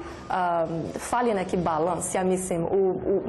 fali 1.00 1.34
neki 1.34 1.58
balans, 1.58 2.16
ja 2.16 2.24
mislim. 2.24 2.64
U, 2.64 2.90
u, 2.90 3.22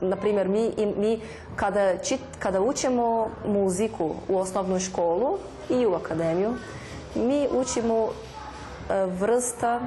na 0.00 0.16
primjer, 0.16 0.48
mi, 0.48 0.70
mi 0.96 1.20
kada, 1.56 1.98
čit, 1.98 2.20
kada 2.38 2.60
učimo 2.60 3.28
muziku 3.46 4.10
u 4.28 4.36
osnovnu 4.36 4.80
školu 4.80 5.38
i 5.70 5.86
u 5.86 5.94
akademiju, 5.94 6.54
mi 7.18 7.48
učimo 7.52 7.94
uh, 8.04 8.10
vrsta, 9.20 9.80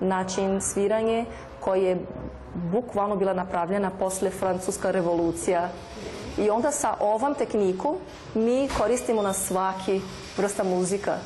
način 0.00 0.60
sviranje 0.60 1.24
koji 1.60 1.84
je 1.84 1.98
bukvalno 2.54 3.16
bila 3.16 3.34
napravljena 3.34 3.90
posle 3.98 4.30
Francuska 4.30 4.90
revolucija. 4.90 5.68
I 6.38 6.50
onda 6.50 6.70
sa 6.70 6.94
ovom 7.00 7.34
tehniku 7.34 7.96
mi 8.34 8.68
koristimo 8.78 9.22
na 9.22 9.32
svaki 9.32 10.00
vrsta 10.36 10.64
muzika 10.64 11.16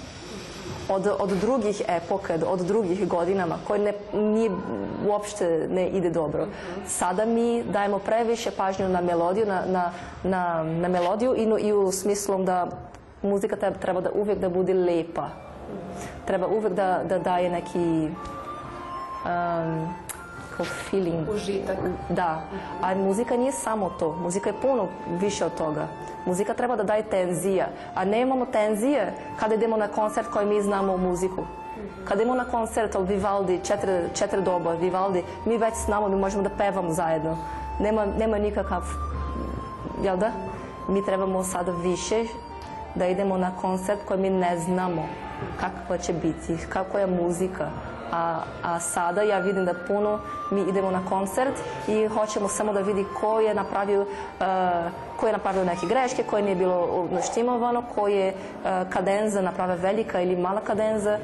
od, 0.88 1.07
od 1.19 1.29
drugih 1.29 1.83
epoka, 1.88 2.38
od 2.47 2.61
drugih 2.61 3.09
godinama, 3.09 3.59
koje 3.67 3.81
ne, 3.81 3.93
nije, 4.12 4.50
uopšte 5.09 5.69
ne 5.71 5.88
ide 5.88 6.11
dobro. 6.11 6.47
Sada 6.87 7.25
mi 7.25 7.62
dajemo 7.62 7.99
previše 7.99 8.50
pažnju 8.50 8.88
na 8.88 9.00
melodiju, 9.00 9.47
na, 9.47 9.62
na, 9.67 9.93
na, 10.23 10.62
na 10.64 10.88
melodiju 10.88 11.35
i, 11.37 11.67
i 11.67 11.73
u 11.73 11.93
smislu 11.93 12.45
da 12.45 12.67
muzika 13.23 13.57
treba 13.57 14.00
da 14.00 14.11
uvijek 14.14 14.38
da 14.38 14.49
bude 14.49 14.75
lepa. 14.75 15.29
треба 16.27 16.47
увек 16.47 16.73
да, 16.73 17.03
да 17.05 17.19
даде 17.19 17.49
неки 17.49 18.11
како 20.50 20.65
филинг. 20.65 21.29
Да. 22.11 22.43
А 22.83 22.95
музика 22.95 23.37
не 23.37 23.49
е 23.49 23.53
само 23.53 23.91
то. 23.99 24.15
Музика 24.23 24.50
е 24.50 24.53
полно 24.53 24.89
више 25.09 25.45
од 25.45 25.57
тога. 25.57 25.89
Музика 26.27 26.55
треба 26.55 26.77
да 26.77 26.85
даде 26.85 27.05
тензија. 27.09 27.71
А 27.95 28.05
не 28.05 28.21
имамо 28.21 28.47
тензија 28.47 29.11
каде 29.41 29.57
идемо 29.57 29.77
на 29.77 29.89
концерт 29.89 30.29
кој 30.29 30.45
ми 30.45 30.61
знамо 30.61 30.99
музику. 30.99 31.47
Каде 32.05 32.23
имамо 32.23 32.43
на 32.43 32.49
концерт 32.49 32.95
од 32.95 33.09
Вивалди, 33.09 33.61
четири, 33.65 34.11
четири 34.15 34.43
доба, 34.43 34.77
Вивалди, 34.77 35.25
ми 35.47 35.59
веќе 35.59 35.87
знамо, 35.87 36.09
ми 36.09 36.17
можеме 36.17 36.43
да 36.43 36.50
певам 36.50 36.91
заедно. 36.93 37.39
Нема, 37.81 38.07
нема 38.07 38.39
никакав, 38.39 38.85
Ја 40.03 40.17
да? 40.17 40.33
Ми 40.89 41.05
требамо 41.05 41.45
сада 41.45 41.73
више 41.73 42.27
да 42.97 43.07
идемо 43.07 43.37
на 43.39 43.53
концерт 43.57 44.00
кој 44.09 44.17
ми 44.17 44.31
не 44.31 44.57
знамо. 44.59 45.05
Kakva 45.61 45.99
će 45.99 46.13
biti, 46.13 46.57
kako 46.69 46.99
je 46.99 47.07
muzika. 47.07 47.71
A, 48.13 48.41
a 48.63 48.81
sada 48.81 49.23
ja 49.23 49.39
vidim 49.39 49.65
da 49.65 49.75
puno 49.89 50.19
mi 50.51 50.61
idemo 50.61 50.91
na 50.91 51.01
koncert 51.09 51.55
i 51.89 52.07
hoćemo 52.07 52.49
samo 52.49 52.73
da 52.73 52.81
vidi 52.81 53.05
ko 53.21 53.41
je 53.41 53.55
napravio, 53.55 54.01
uh, 54.01 54.07
ko 55.17 55.27
je 55.27 55.33
napravio 55.33 55.65
neke 55.65 55.87
greške, 55.87 56.23
koje 56.23 56.43
nije 56.43 56.57
bilo 56.57 57.09
naštimovano, 57.11 57.83
ko 57.95 58.09
je 58.09 58.29
uh, 58.35 58.91
kadenza 58.91 59.43
napravio 59.43 59.77
velika 59.77 60.21
ili 60.21 60.37
mala 60.37 60.61
kadenza. 60.61 61.19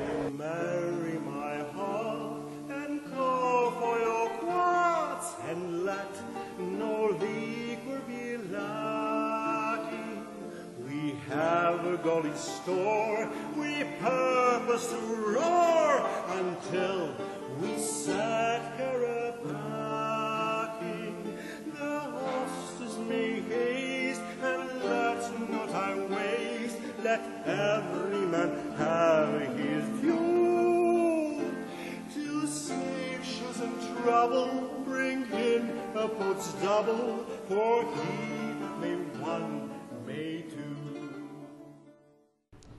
A 11.96 12.02
gully 12.02 12.34
store, 12.34 13.28
we 13.56 13.84
purpose 14.00 14.88
to 14.90 14.96
roar 14.96 16.10
until 16.30 17.14
we 17.60 17.78
sat 17.78 18.76
carapacking. 18.78 19.54
The 21.78 22.00
hostess 22.00 22.98
may 23.08 23.40
haste, 23.40 24.20
and 24.42 24.82
let 24.84 25.50
no 25.50 25.66
time 25.68 26.10
waste. 26.10 26.76
Let 27.02 27.22
every 27.46 28.26
man 28.26 28.50
have 28.76 29.56
his 29.56 29.84
due. 30.00 31.40
To 32.14 32.46
save 32.46 33.24
shoes 33.24 33.60
and 33.60 33.74
trouble, 34.02 34.82
bring 34.84 35.18
in 35.32 35.70
a 35.94 36.08
pot's 36.08 36.52
double, 36.54 37.24
for 37.48 37.84
he 37.84 38.25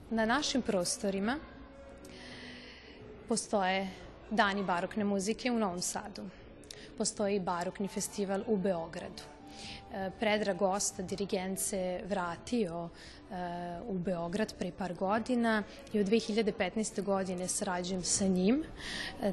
Na 0.10 0.26
našim 0.26 0.62
prostorima 0.62 1.36
postoje 3.28 3.89
dani 4.32 4.63
barokne 4.63 5.04
muzike 5.04 5.52
u 5.52 5.60
Novom 5.60 5.82
Sadu. 5.82 6.24
Postoji 6.98 7.39
barokni 7.39 7.88
festival 7.88 8.43
u 8.48 8.58
Beogradu. 8.58 9.24
Predrag 10.20 10.58
Gosta, 10.58 11.04
dirigent, 11.04 11.60
se 11.60 12.00
vratio 12.10 12.89
u 13.88 13.93
Beograd 13.93 14.54
pre 14.60 14.72
par 14.72 14.93
godina 14.93 15.63
i 15.93 16.00
od 16.00 16.08
2015. 16.08 17.02
godine 17.04 17.48
sarađujem 17.48 18.04
sa 18.04 18.26
njim. 18.26 18.63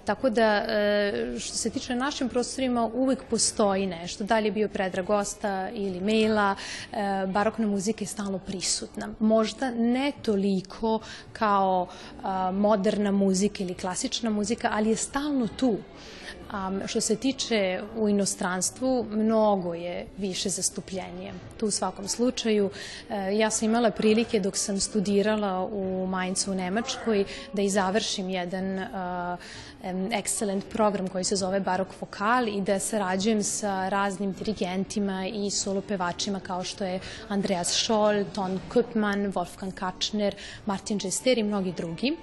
Tako 0.05 0.31
da, 0.31 0.65
što 1.39 1.57
se 1.57 1.71
tiče 1.71 1.95
našim 1.95 2.29
prostorima, 2.29 2.91
uvek 2.95 3.25
postoji 3.31 3.87
nešto. 3.87 4.25
Da 4.25 4.39
li 4.39 4.47
je 4.47 4.53
bio 4.53 4.69
Predrag 4.69 5.07
Gosta 5.07 5.71
ili 5.71 6.01
Mela, 6.01 6.55
barokna 7.29 7.67
muzika 7.67 8.05
je 8.05 8.09
stalno 8.09 8.39
prisutna. 8.39 9.09
Možda 9.19 9.71
ne 9.71 10.13
toliko 10.23 11.01
kao 11.33 11.87
moderna 12.53 13.11
muzika 13.11 13.63
ili 13.63 13.75
klasična 13.75 14.31
muzika, 14.31 14.69
ali 14.73 14.91
je 14.91 14.97
stalno 14.97 15.49
tu. 15.49 15.77
Što 16.87 17.01
se 17.01 17.17
tiče 17.17 17.83
u 17.97 18.09
inostranstvu, 18.09 19.07
mnogo 19.11 19.75
je 19.75 20.07
više 20.19 20.49
zastupljenije. 20.49 21.33
Tu 21.57 21.67
u 21.67 21.71
svakom 21.71 22.09
slučaju, 22.09 22.71
e, 23.11 23.37
ja 23.37 23.51
sam 23.51 23.69
imala 23.69 23.91
prilike 23.91 24.41
dok 24.41 24.57
sam 24.57 24.81
studirala 24.81 25.69
u 25.73 26.07
Mainzu 26.07 26.53
u 26.53 26.55
Nemačkoj 26.55 27.25
da 27.53 27.63
i 27.63 27.71
završim 27.71 28.31
jedan 28.31 28.79
uh, 28.79 28.89
excellent 29.93 30.63
program 30.73 31.09
koji 31.09 31.25
se 31.25 31.37
zove 31.37 31.61
Barok 31.61 31.89
Vokal 32.01 32.49
i 32.49 32.61
da 32.61 32.79
sarađujem 32.79 33.43
sa 33.43 33.89
raznim 33.89 34.33
dirigentima 34.33 35.27
i 35.27 35.51
solo 35.51 35.81
pevačima 35.81 36.41
kao 36.41 36.65
što 36.65 36.85
je 36.85 37.01
Andreas 37.29 37.69
Scholl, 37.69 38.25
Ton 38.35 38.61
Kupman, 38.73 39.33
Wolfgang 39.33 39.73
Kačner, 39.73 40.35
Martin 40.67 40.99
Džester 40.99 41.39
i 41.39 41.43
mnogi 41.43 41.73
drugi. 41.73 42.17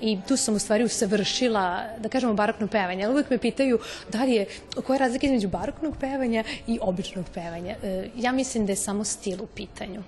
I 0.00 0.18
tu 0.28 0.36
sam 0.36 0.54
u 0.54 0.58
stvari 0.58 0.84
usavršila, 0.84 1.84
da 1.98 2.08
kažemo, 2.08 2.34
barokno 2.34 2.66
pevanje. 2.66 3.04
Ali 3.04 3.14
uvek 3.14 3.30
me 3.30 3.38
pitaju 3.38 3.78
da 4.12 4.24
li 4.24 4.32
je, 4.32 4.46
koja 4.86 4.94
je 4.94 4.98
razlika 4.98 5.26
između 5.26 5.48
baroknog 5.48 5.96
pevanja 6.00 6.44
i 6.66 6.78
običnog 6.82 7.26
pevanja. 7.34 7.74
E, 7.82 8.08
ja 8.16 8.32
mislim 8.32 8.66
da 8.66 8.72
je 8.72 8.76
samo 8.76 9.04
stil 9.04 9.42
u 9.42 9.46
pitanju. 9.46 10.02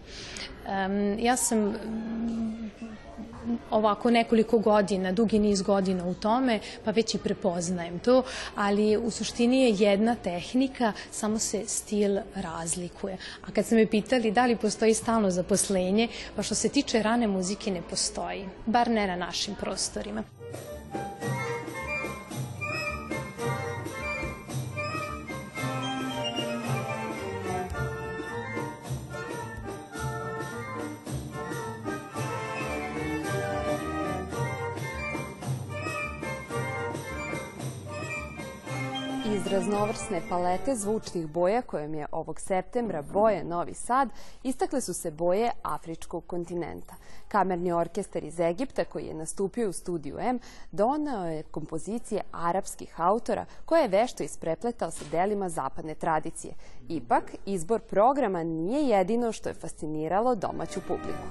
Ja 1.18 1.36
sam 1.36 1.74
ovako 3.70 4.10
nekoliko 4.10 4.58
godina, 4.58 5.12
dugi 5.12 5.38
niz 5.38 5.62
godina 5.62 6.06
u 6.06 6.14
tome, 6.14 6.60
pa 6.84 6.90
već 6.90 7.14
i 7.14 7.18
prepoznajem 7.18 7.98
to, 7.98 8.22
ali 8.54 8.96
u 8.96 9.10
suštini 9.10 9.62
je 9.62 9.76
jedna 9.78 10.14
tehnika, 10.14 10.92
samo 11.10 11.38
se 11.38 11.62
stil 11.66 12.18
razlikuje. 12.34 13.16
A 13.46 13.52
kad 13.52 13.66
ste 13.66 13.74
me 13.74 13.86
pitali 13.86 14.30
da 14.30 14.46
li 14.46 14.56
postoji 14.56 14.94
stalno 14.94 15.30
zaposlenje, 15.30 16.08
pa 16.36 16.42
što 16.42 16.54
se 16.54 16.68
tiče 16.68 17.02
rane 17.02 17.26
muzike 17.26 17.70
ne 17.70 17.82
postoji, 17.90 18.48
bar 18.66 18.90
ne 18.90 19.06
na 19.06 19.16
našim 19.16 19.54
prostorima. 19.54 20.22
Raznovrsne 39.50 40.22
palete 40.28 40.74
zvučnih 40.74 41.26
boja 41.26 41.62
kojom 41.62 41.94
je 41.94 42.06
ovog 42.12 42.40
septembra 42.40 43.02
boje 43.02 43.44
Novi 43.44 43.74
Sad, 43.74 44.08
istakle 44.42 44.80
su 44.80 44.94
se 44.94 45.10
boje 45.10 45.50
Afričkog 45.62 46.26
kontinenta. 46.26 46.94
Kamerni 47.28 47.72
orkestar 47.72 48.24
iz 48.24 48.40
Egipta 48.40 48.84
koji 48.84 49.06
je 49.06 49.14
nastupio 49.14 49.68
u 49.68 49.72
studiju 49.72 50.18
M 50.18 50.38
donao 50.72 51.26
je 51.26 51.42
kompozicije 51.42 52.22
arapskih 52.32 53.00
autora 53.00 53.44
koje 53.64 53.82
je 53.82 53.88
vešto 53.88 54.22
isprepletao 54.22 54.90
sa 54.90 55.04
delima 55.10 55.48
zapadne 55.48 55.94
tradicije. 55.94 56.54
Ipak, 56.88 57.24
izbor 57.46 57.80
programa 57.80 58.42
nije 58.42 58.88
jedino 58.88 59.32
što 59.32 59.48
je 59.48 59.54
fasciniralo 59.54 60.34
domaću 60.34 60.80
publiku. 60.88 61.26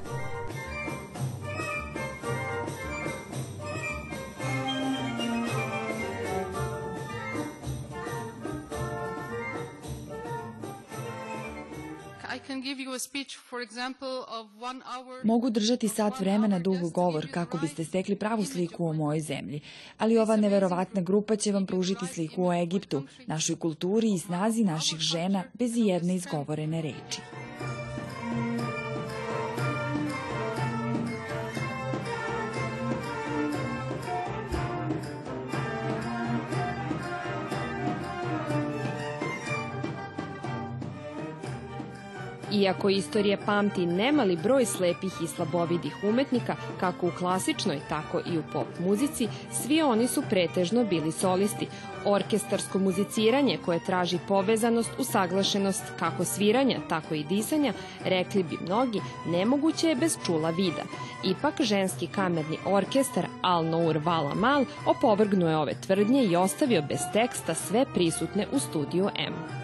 Mogu 15.23 15.49
držati 15.49 15.87
sat 15.87 16.19
vremena 16.19 16.59
dug 16.59 16.91
govor 16.91 17.27
kako 17.31 17.57
biste 17.57 17.85
stekli 17.85 18.15
pravu 18.15 18.45
sliku 18.45 18.85
o 18.85 18.93
mojoj 18.93 19.19
zemlji, 19.19 19.61
ali 19.97 20.17
ova 20.17 20.35
neverovatna 20.35 21.01
grupa 21.01 21.35
će 21.35 21.51
vam 21.51 21.65
pružiti 21.65 22.07
sliku 22.07 22.45
o 22.45 22.53
Egiptu, 22.53 23.03
našoj 23.27 23.55
kulturi 23.55 24.13
i 24.13 24.19
snazi 24.19 24.63
naših 24.63 24.99
žena 24.99 25.43
bez 25.53 25.71
jedne 25.75 26.15
izgovorene 26.15 26.81
reči. 26.81 27.21
Iako 42.59 42.89
istorija 42.89 43.37
pamti 43.45 43.85
nemali 43.85 44.35
broj 44.35 44.65
slepih 44.65 45.13
i 45.23 45.27
slabovidih 45.27 45.95
umetnika, 46.03 46.55
kako 46.79 47.07
u 47.07 47.11
klasičnoj, 47.19 47.79
tako 47.89 48.19
i 48.25 48.37
u 48.37 48.43
pop 48.53 48.67
muzici, 48.79 49.27
svi 49.51 49.81
oni 49.81 50.07
su 50.07 50.23
pretežno 50.29 50.83
bili 50.83 51.11
solisti. 51.11 51.67
Orkestarsko 52.05 52.79
muziciranje 52.79 53.57
koje 53.65 53.85
traži 53.85 54.19
povezanost, 54.27 54.89
usaglašenost 54.97 55.83
kako 55.99 56.25
sviranja, 56.25 56.79
tako 56.89 57.15
i 57.15 57.23
disanja, 57.23 57.73
rekli 58.05 58.43
bi 58.43 58.57
mnogi, 58.61 59.01
nemoguće 59.27 59.87
je 59.87 59.95
bez 59.95 60.17
čula 60.25 60.49
vida. 60.49 60.83
Ipak 61.23 61.61
ženski 61.61 62.07
kamerni 62.07 62.57
orkestar 62.65 63.25
Al 63.41 63.65
Nour 63.65 63.97
Vala 63.97 64.35
Mal 64.35 64.65
opovrgnuo 64.85 65.49
je 65.49 65.57
ove 65.57 65.73
tvrdnje 65.81 66.23
i 66.23 66.35
ostavio 66.35 66.81
bez 66.81 66.99
teksta 67.13 67.53
sve 67.53 67.85
prisutne 67.93 68.47
u 68.51 68.59
studiju 68.59 69.09
M. 69.15 69.58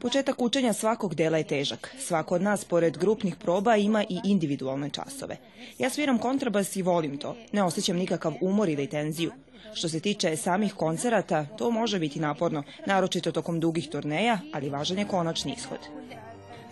Početak 0.00 0.42
učenja 0.42 0.72
svakog 0.72 1.14
dela 1.14 1.38
je 1.38 1.46
težak. 1.46 1.94
Svako 1.98 2.34
od 2.34 2.42
nas, 2.42 2.64
pored 2.64 2.98
grupnih 2.98 3.36
proba, 3.36 3.76
ima 3.76 4.02
i 4.02 4.20
individualne 4.24 4.90
časove. 4.90 5.36
Ja 5.78 5.90
sviram 5.90 6.18
kontrabas 6.18 6.76
i 6.76 6.82
volim 6.82 7.18
to. 7.18 7.36
Ne 7.52 7.62
osjećam 7.62 7.96
nikakav 7.96 8.32
umor 8.40 8.68
ili 8.68 8.86
tenziju. 8.86 9.32
Što 9.74 9.88
se 9.88 10.00
tiče 10.00 10.36
samih 10.36 10.74
koncerata, 10.74 11.46
to 11.58 11.70
može 11.70 11.98
biti 11.98 12.20
naporno, 12.20 12.62
naročito 12.86 13.32
tokom 13.32 13.60
dugih 13.60 13.88
turneja, 13.88 14.38
ali 14.54 14.70
važan 14.70 14.98
je 14.98 15.08
konačni 15.08 15.52
ishod. 15.52 15.78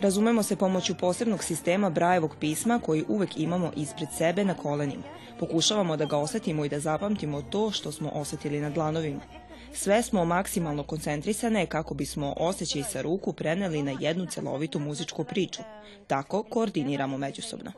Razumemo 0.01 0.43
se 0.43 0.57
pomoću 0.57 0.95
posebnog 0.95 1.45
sistema 1.45 1.91
Brajevog 1.91 2.37
pisma 2.41 2.81
koji 2.85 3.05
uvek 3.09 3.37
imamo 3.37 3.73
ispred 3.77 4.09
sebe 4.19 4.45
na 4.45 4.55
kolenima. 4.55 5.03
Pokušavamo 5.41 5.97
da 5.97 6.05
ga 6.05 6.17
osetimo 6.17 6.65
i 6.65 6.69
da 6.69 6.81
zapamtimo 6.81 7.43
to 7.43 7.71
što 7.71 7.93
smo 7.93 8.11
osetili 8.15 8.61
na 8.61 8.71
dlanovima. 8.71 9.21
Sve 9.73 10.03
smo 10.03 10.25
maksimalno 10.25 10.83
koncentrisane 10.83 11.67
kako 11.67 11.95
bismo 11.95 12.35
osjećaj 12.37 12.83
sa 12.83 13.03
ruku 13.03 13.33
preneli 13.33 13.83
na 13.83 13.97
jednu 14.01 14.27
celovitu 14.27 14.79
muzičku 14.79 15.25
priču. 15.25 15.63
Tako 16.07 16.43
koordiniramo 16.43 17.19
međusobno. 17.19 17.73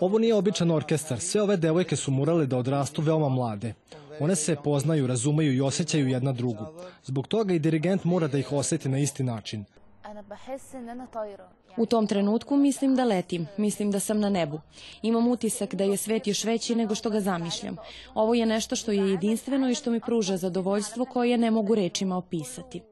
Ovo 0.00 0.18
nije 0.18 0.34
običan 0.34 0.70
orkestar. 0.70 1.20
Sve 1.20 1.42
ove 1.42 1.56
devojke 1.56 1.96
su 1.96 2.10
morale 2.10 2.46
da 2.46 2.58
odrastu 2.58 3.02
veoma 3.02 3.28
mlade. 3.28 3.74
One 4.20 4.36
se 4.36 4.56
poznaju, 4.64 5.06
razumeju 5.06 5.52
i 5.52 5.60
osjećaju 5.60 6.08
jedna 6.08 6.32
drugu. 6.32 6.66
Zbog 7.04 7.26
toga 7.26 7.54
i 7.54 7.58
dirigent 7.58 8.04
mora 8.04 8.28
da 8.28 8.38
ih 8.38 8.52
oseti 8.52 8.88
na 8.88 8.98
isti 8.98 9.22
način. 9.22 9.64
U 11.76 11.86
tom 11.86 12.06
trenutku 12.06 12.56
mislim 12.56 12.96
da 12.96 13.04
letim, 13.04 13.46
mislim 13.56 13.90
da 13.90 14.00
sam 14.00 14.20
na 14.20 14.28
nebu. 14.30 14.60
Imam 15.02 15.28
utisak 15.28 15.74
da 15.74 15.84
je 15.84 15.96
svet 15.96 16.26
još 16.26 16.44
veći 16.44 16.74
nego 16.74 16.94
što 16.94 17.10
ga 17.10 17.20
zamišljam. 17.20 17.76
Ovo 18.14 18.34
je 18.34 18.46
nešto 18.46 18.76
što 18.76 18.92
je 18.92 19.10
jedinstveno 19.10 19.70
i 19.70 19.74
što 19.74 19.90
mi 19.90 20.00
pruža 20.00 20.36
zadovoljstvo 20.36 21.04
koje 21.04 21.38
ne 21.38 21.50
mogu 21.50 21.74
rečima 21.74 22.16
opisati. 22.16 22.82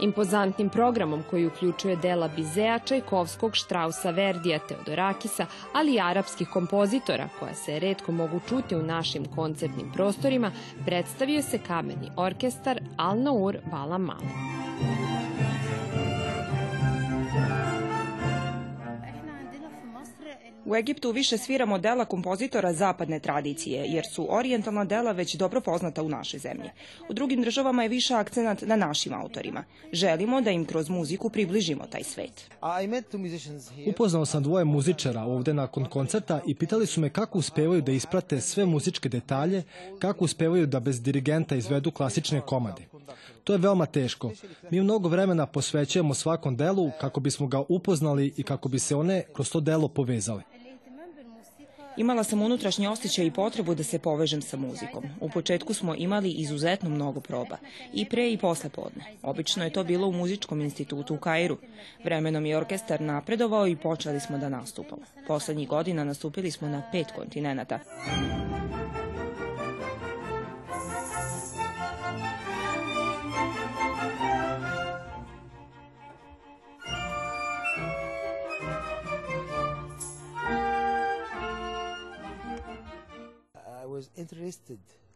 Impozantnim 0.00 0.68
programom 0.68 1.22
koji 1.30 1.46
uključuje 1.46 1.96
dela 1.96 2.28
Bizea, 2.36 2.78
Čajkovskog, 2.78 3.54
Štrausa, 3.54 4.10
Verdija, 4.10 4.58
Teodorakisa, 4.58 5.46
ali 5.72 5.94
i 5.94 6.00
arapskih 6.00 6.48
kompozitora, 6.48 7.28
koja 7.38 7.54
se 7.54 7.78
redko 7.78 8.12
mogu 8.12 8.40
čuti 8.48 8.76
u 8.76 8.82
našim 8.82 9.24
koncertnim 9.24 9.92
prostorima, 9.92 10.52
predstavio 10.86 11.42
se 11.42 11.58
kamerni 11.58 12.10
orkestar 12.16 12.80
Al 12.96 13.22
Naur 13.22 13.58
Vala 13.72 13.98
Malo. 13.98 15.27
U 20.68 20.76
Egiptu 20.76 21.10
više 21.10 21.38
sviramo 21.38 21.78
dela 21.78 22.04
kompozitora 22.04 22.72
zapadne 22.72 23.20
tradicije, 23.20 23.84
jer 23.86 24.04
su 24.12 24.26
orijentalna 24.30 24.84
dela 24.84 25.12
već 25.12 25.34
dobro 25.34 25.60
poznata 25.60 26.02
u 26.02 26.08
našoj 26.08 26.40
zemlji. 26.40 26.70
U 27.08 27.12
drugim 27.12 27.42
državama 27.42 27.82
je 27.82 27.88
više 27.88 28.14
akcenat 28.14 28.62
na 28.62 28.76
našim 28.76 29.14
autorima. 29.14 29.64
Želimo 29.92 30.40
da 30.40 30.50
im 30.50 30.64
kroz 30.64 30.88
muziku 30.88 31.30
približimo 31.30 31.84
taj 31.90 32.04
svet. 32.04 32.50
Upoznao 33.86 34.26
sam 34.26 34.42
dvoje 34.42 34.64
muzičara 34.64 35.22
ovde 35.22 35.54
nakon 35.54 35.84
koncerta 35.84 36.40
i 36.46 36.54
pitali 36.54 36.86
su 36.86 37.00
me 37.00 37.10
kako 37.10 37.38
uspevaju 37.38 37.82
da 37.82 37.92
isprate 37.92 38.40
sve 38.40 38.66
muzičke 38.66 39.08
detalje, 39.08 39.62
kako 39.98 40.24
uspevaju 40.24 40.66
da 40.66 40.80
bez 40.80 41.02
dirigenta 41.02 41.56
izvedu 41.56 41.90
klasične 41.90 42.40
komade. 42.40 42.82
To 43.44 43.52
je 43.52 43.58
veoma 43.58 43.86
teško. 43.86 44.30
Mi 44.70 44.80
mnogo 44.80 45.08
vremena 45.08 45.46
posvećujemo 45.46 46.14
svakom 46.14 46.56
delu 46.56 46.90
kako 47.00 47.20
bismo 47.20 47.46
ga 47.46 47.62
upoznali 47.68 48.34
i 48.36 48.42
kako 48.42 48.68
bi 48.68 48.78
se 48.78 48.96
one 48.96 49.22
kroz 49.34 49.50
to 49.50 49.60
delo 49.60 49.88
povezale. 49.88 50.42
Imala 51.98 52.24
sam 52.24 52.42
unutrašnji 52.42 52.86
osjećaj 52.86 53.26
i 53.26 53.30
potrebu 53.30 53.74
da 53.74 53.84
se 53.84 53.98
povežem 53.98 54.42
sa 54.42 54.56
muzikom. 54.56 55.04
U 55.20 55.30
početku 55.30 55.74
smo 55.74 55.94
imali 55.94 56.30
izuzetno 56.30 56.90
mnogo 56.90 57.20
proba, 57.20 57.56
i 57.92 58.04
pre 58.04 58.32
i 58.32 58.38
posle 58.38 58.70
podne. 58.70 59.04
Obično 59.22 59.64
je 59.64 59.72
to 59.72 59.84
bilo 59.84 60.06
u 60.08 60.12
muzičkom 60.12 60.60
institutu 60.60 61.14
u 61.14 61.18
Kairu. 61.18 61.56
Vremenom 62.04 62.46
je 62.46 62.56
orkestar 62.56 63.00
napredovao 63.00 63.66
i 63.66 63.76
počeli 63.76 64.20
smo 64.20 64.38
da 64.38 64.48
nastupamo. 64.48 65.02
Poslednjih 65.26 65.68
godina 65.68 66.04
nastupili 66.04 66.50
smo 66.50 66.68
na 66.68 66.82
pet 66.92 67.06
kontinenta. 67.16 67.78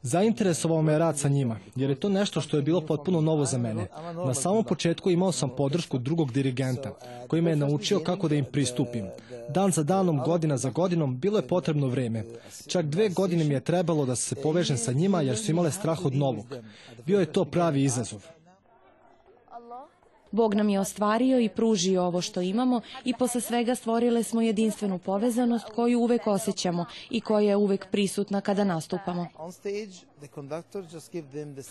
Zainteresovao 0.02 0.82
me 0.82 0.98
rad 0.98 1.18
sa 1.18 1.28
njima, 1.28 1.56
jer 1.76 1.90
je 1.90 2.00
to 2.00 2.08
nešto 2.08 2.40
što 2.40 2.56
je 2.56 2.62
bilo 2.62 2.80
potpuno 2.80 3.20
novo 3.20 3.44
za 3.44 3.58
mene. 3.58 3.86
Na 4.26 4.34
samom 4.34 4.64
početku 4.64 5.10
imao 5.10 5.32
sam 5.32 5.50
podršku 5.56 5.98
drugog 5.98 6.32
dirigenta, 6.32 6.94
koji 7.28 7.42
me 7.42 7.50
je 7.50 7.56
naučio 7.56 8.00
kako 8.00 8.28
da 8.28 8.34
im 8.34 8.44
pristupim. 8.44 9.06
Dan 9.48 9.72
za 9.72 9.82
danom, 9.82 10.20
godina 10.24 10.56
za 10.56 10.70
godinom, 10.70 11.20
bilo 11.20 11.38
je 11.38 11.48
potrebno 11.48 11.86
vreme. 11.86 12.24
Čak 12.66 12.86
dve 12.86 13.08
godine 13.08 13.44
mi 13.44 13.54
je 13.54 13.60
trebalo 13.60 14.06
da 14.06 14.16
se 14.16 14.34
povežem 14.34 14.76
sa 14.76 14.92
njima, 14.92 15.22
jer 15.22 15.38
su 15.38 15.50
imale 15.50 15.72
strah 15.72 16.04
od 16.04 16.14
novog. 16.14 16.46
Bio 17.06 17.20
je 17.20 17.32
to 17.32 17.44
pravi 17.44 17.82
izazov. 17.82 18.26
Bog 20.32 20.54
nam 20.54 20.68
je 20.68 20.80
ostvario 20.80 21.40
i 21.40 21.48
pružio 21.48 22.02
ovo 22.02 22.20
što 22.20 22.40
imamo 22.40 22.80
i 23.04 23.14
posle 23.18 23.40
svega 23.40 23.74
stvorile 23.74 24.22
smo 24.22 24.40
jedinstvenu 24.42 24.98
povezanost 24.98 25.66
koju 25.74 26.00
uvek 26.00 26.26
osjećamo 26.26 26.84
i 27.10 27.20
koja 27.20 27.48
je 27.48 27.56
uvek 27.56 27.86
prisutna 27.90 28.40
kada 28.40 28.64
nastupamo. 28.64 29.26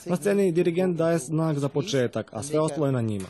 Na 0.06 0.16
sceni 0.16 0.52
dirigent 0.52 0.98
daje 0.98 1.18
znak 1.18 1.58
za 1.58 1.70
početak, 1.70 2.30
a 2.34 2.44
sve 2.44 2.60
ostalo 2.60 2.86
je 2.86 2.92
na 2.92 3.02
njima. 3.02 3.28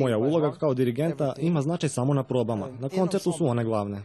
Moja 0.00 0.18
uloga 0.18 0.52
kao 0.52 0.74
dirigenta 0.74 1.32
ima 1.38 1.62
značaj 1.62 1.88
samo 1.88 2.14
na 2.14 2.22
probama. 2.22 2.68
Na 2.80 2.88
koncertu 2.88 3.32
su 3.32 3.46
one 3.46 3.64
glavne. 3.64 4.02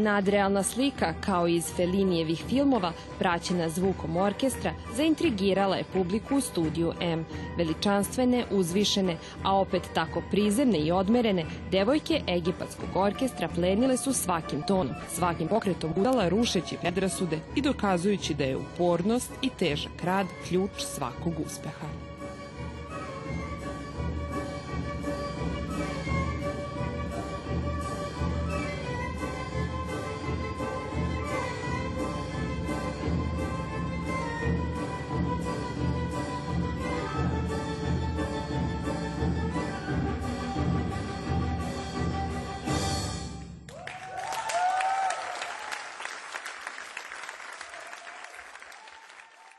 Nadrealna 0.00 0.62
slika, 0.62 1.14
kao 1.20 1.48
iz 1.48 1.72
Felinijevih 1.76 2.44
filmova, 2.48 2.92
praćena 3.18 3.68
zvukom 3.68 4.16
orkestra, 4.16 4.72
zaintrigirala 4.96 5.76
je 5.76 5.84
publiku 5.92 6.36
u 6.36 6.40
studiju 6.40 6.92
M. 7.00 7.26
Veličanstvene, 7.56 8.44
uzvišene, 8.50 9.16
a 9.42 9.56
opet 9.56 9.82
tako 9.94 10.22
prizemne 10.30 10.78
i 10.78 10.92
odmerene, 10.92 11.44
devojke 11.70 12.20
egipatskog 12.28 12.96
orkestra 12.96 13.48
plenile 13.48 13.96
su 13.96 14.12
svakim 14.12 14.62
tonom, 14.62 14.94
svakim 15.08 15.48
pokretom 15.48 15.92
udala 15.96 16.28
rušeći 16.28 16.76
predrasude 16.80 17.38
i 17.56 17.62
dokazujući 17.62 18.34
da 18.34 18.44
je 18.44 18.56
upornost 18.56 19.32
i 19.42 19.48
težak 19.48 20.04
rad 20.04 20.26
ključ 20.48 20.70
svakog 20.78 21.32
uspeha. 21.46 22.09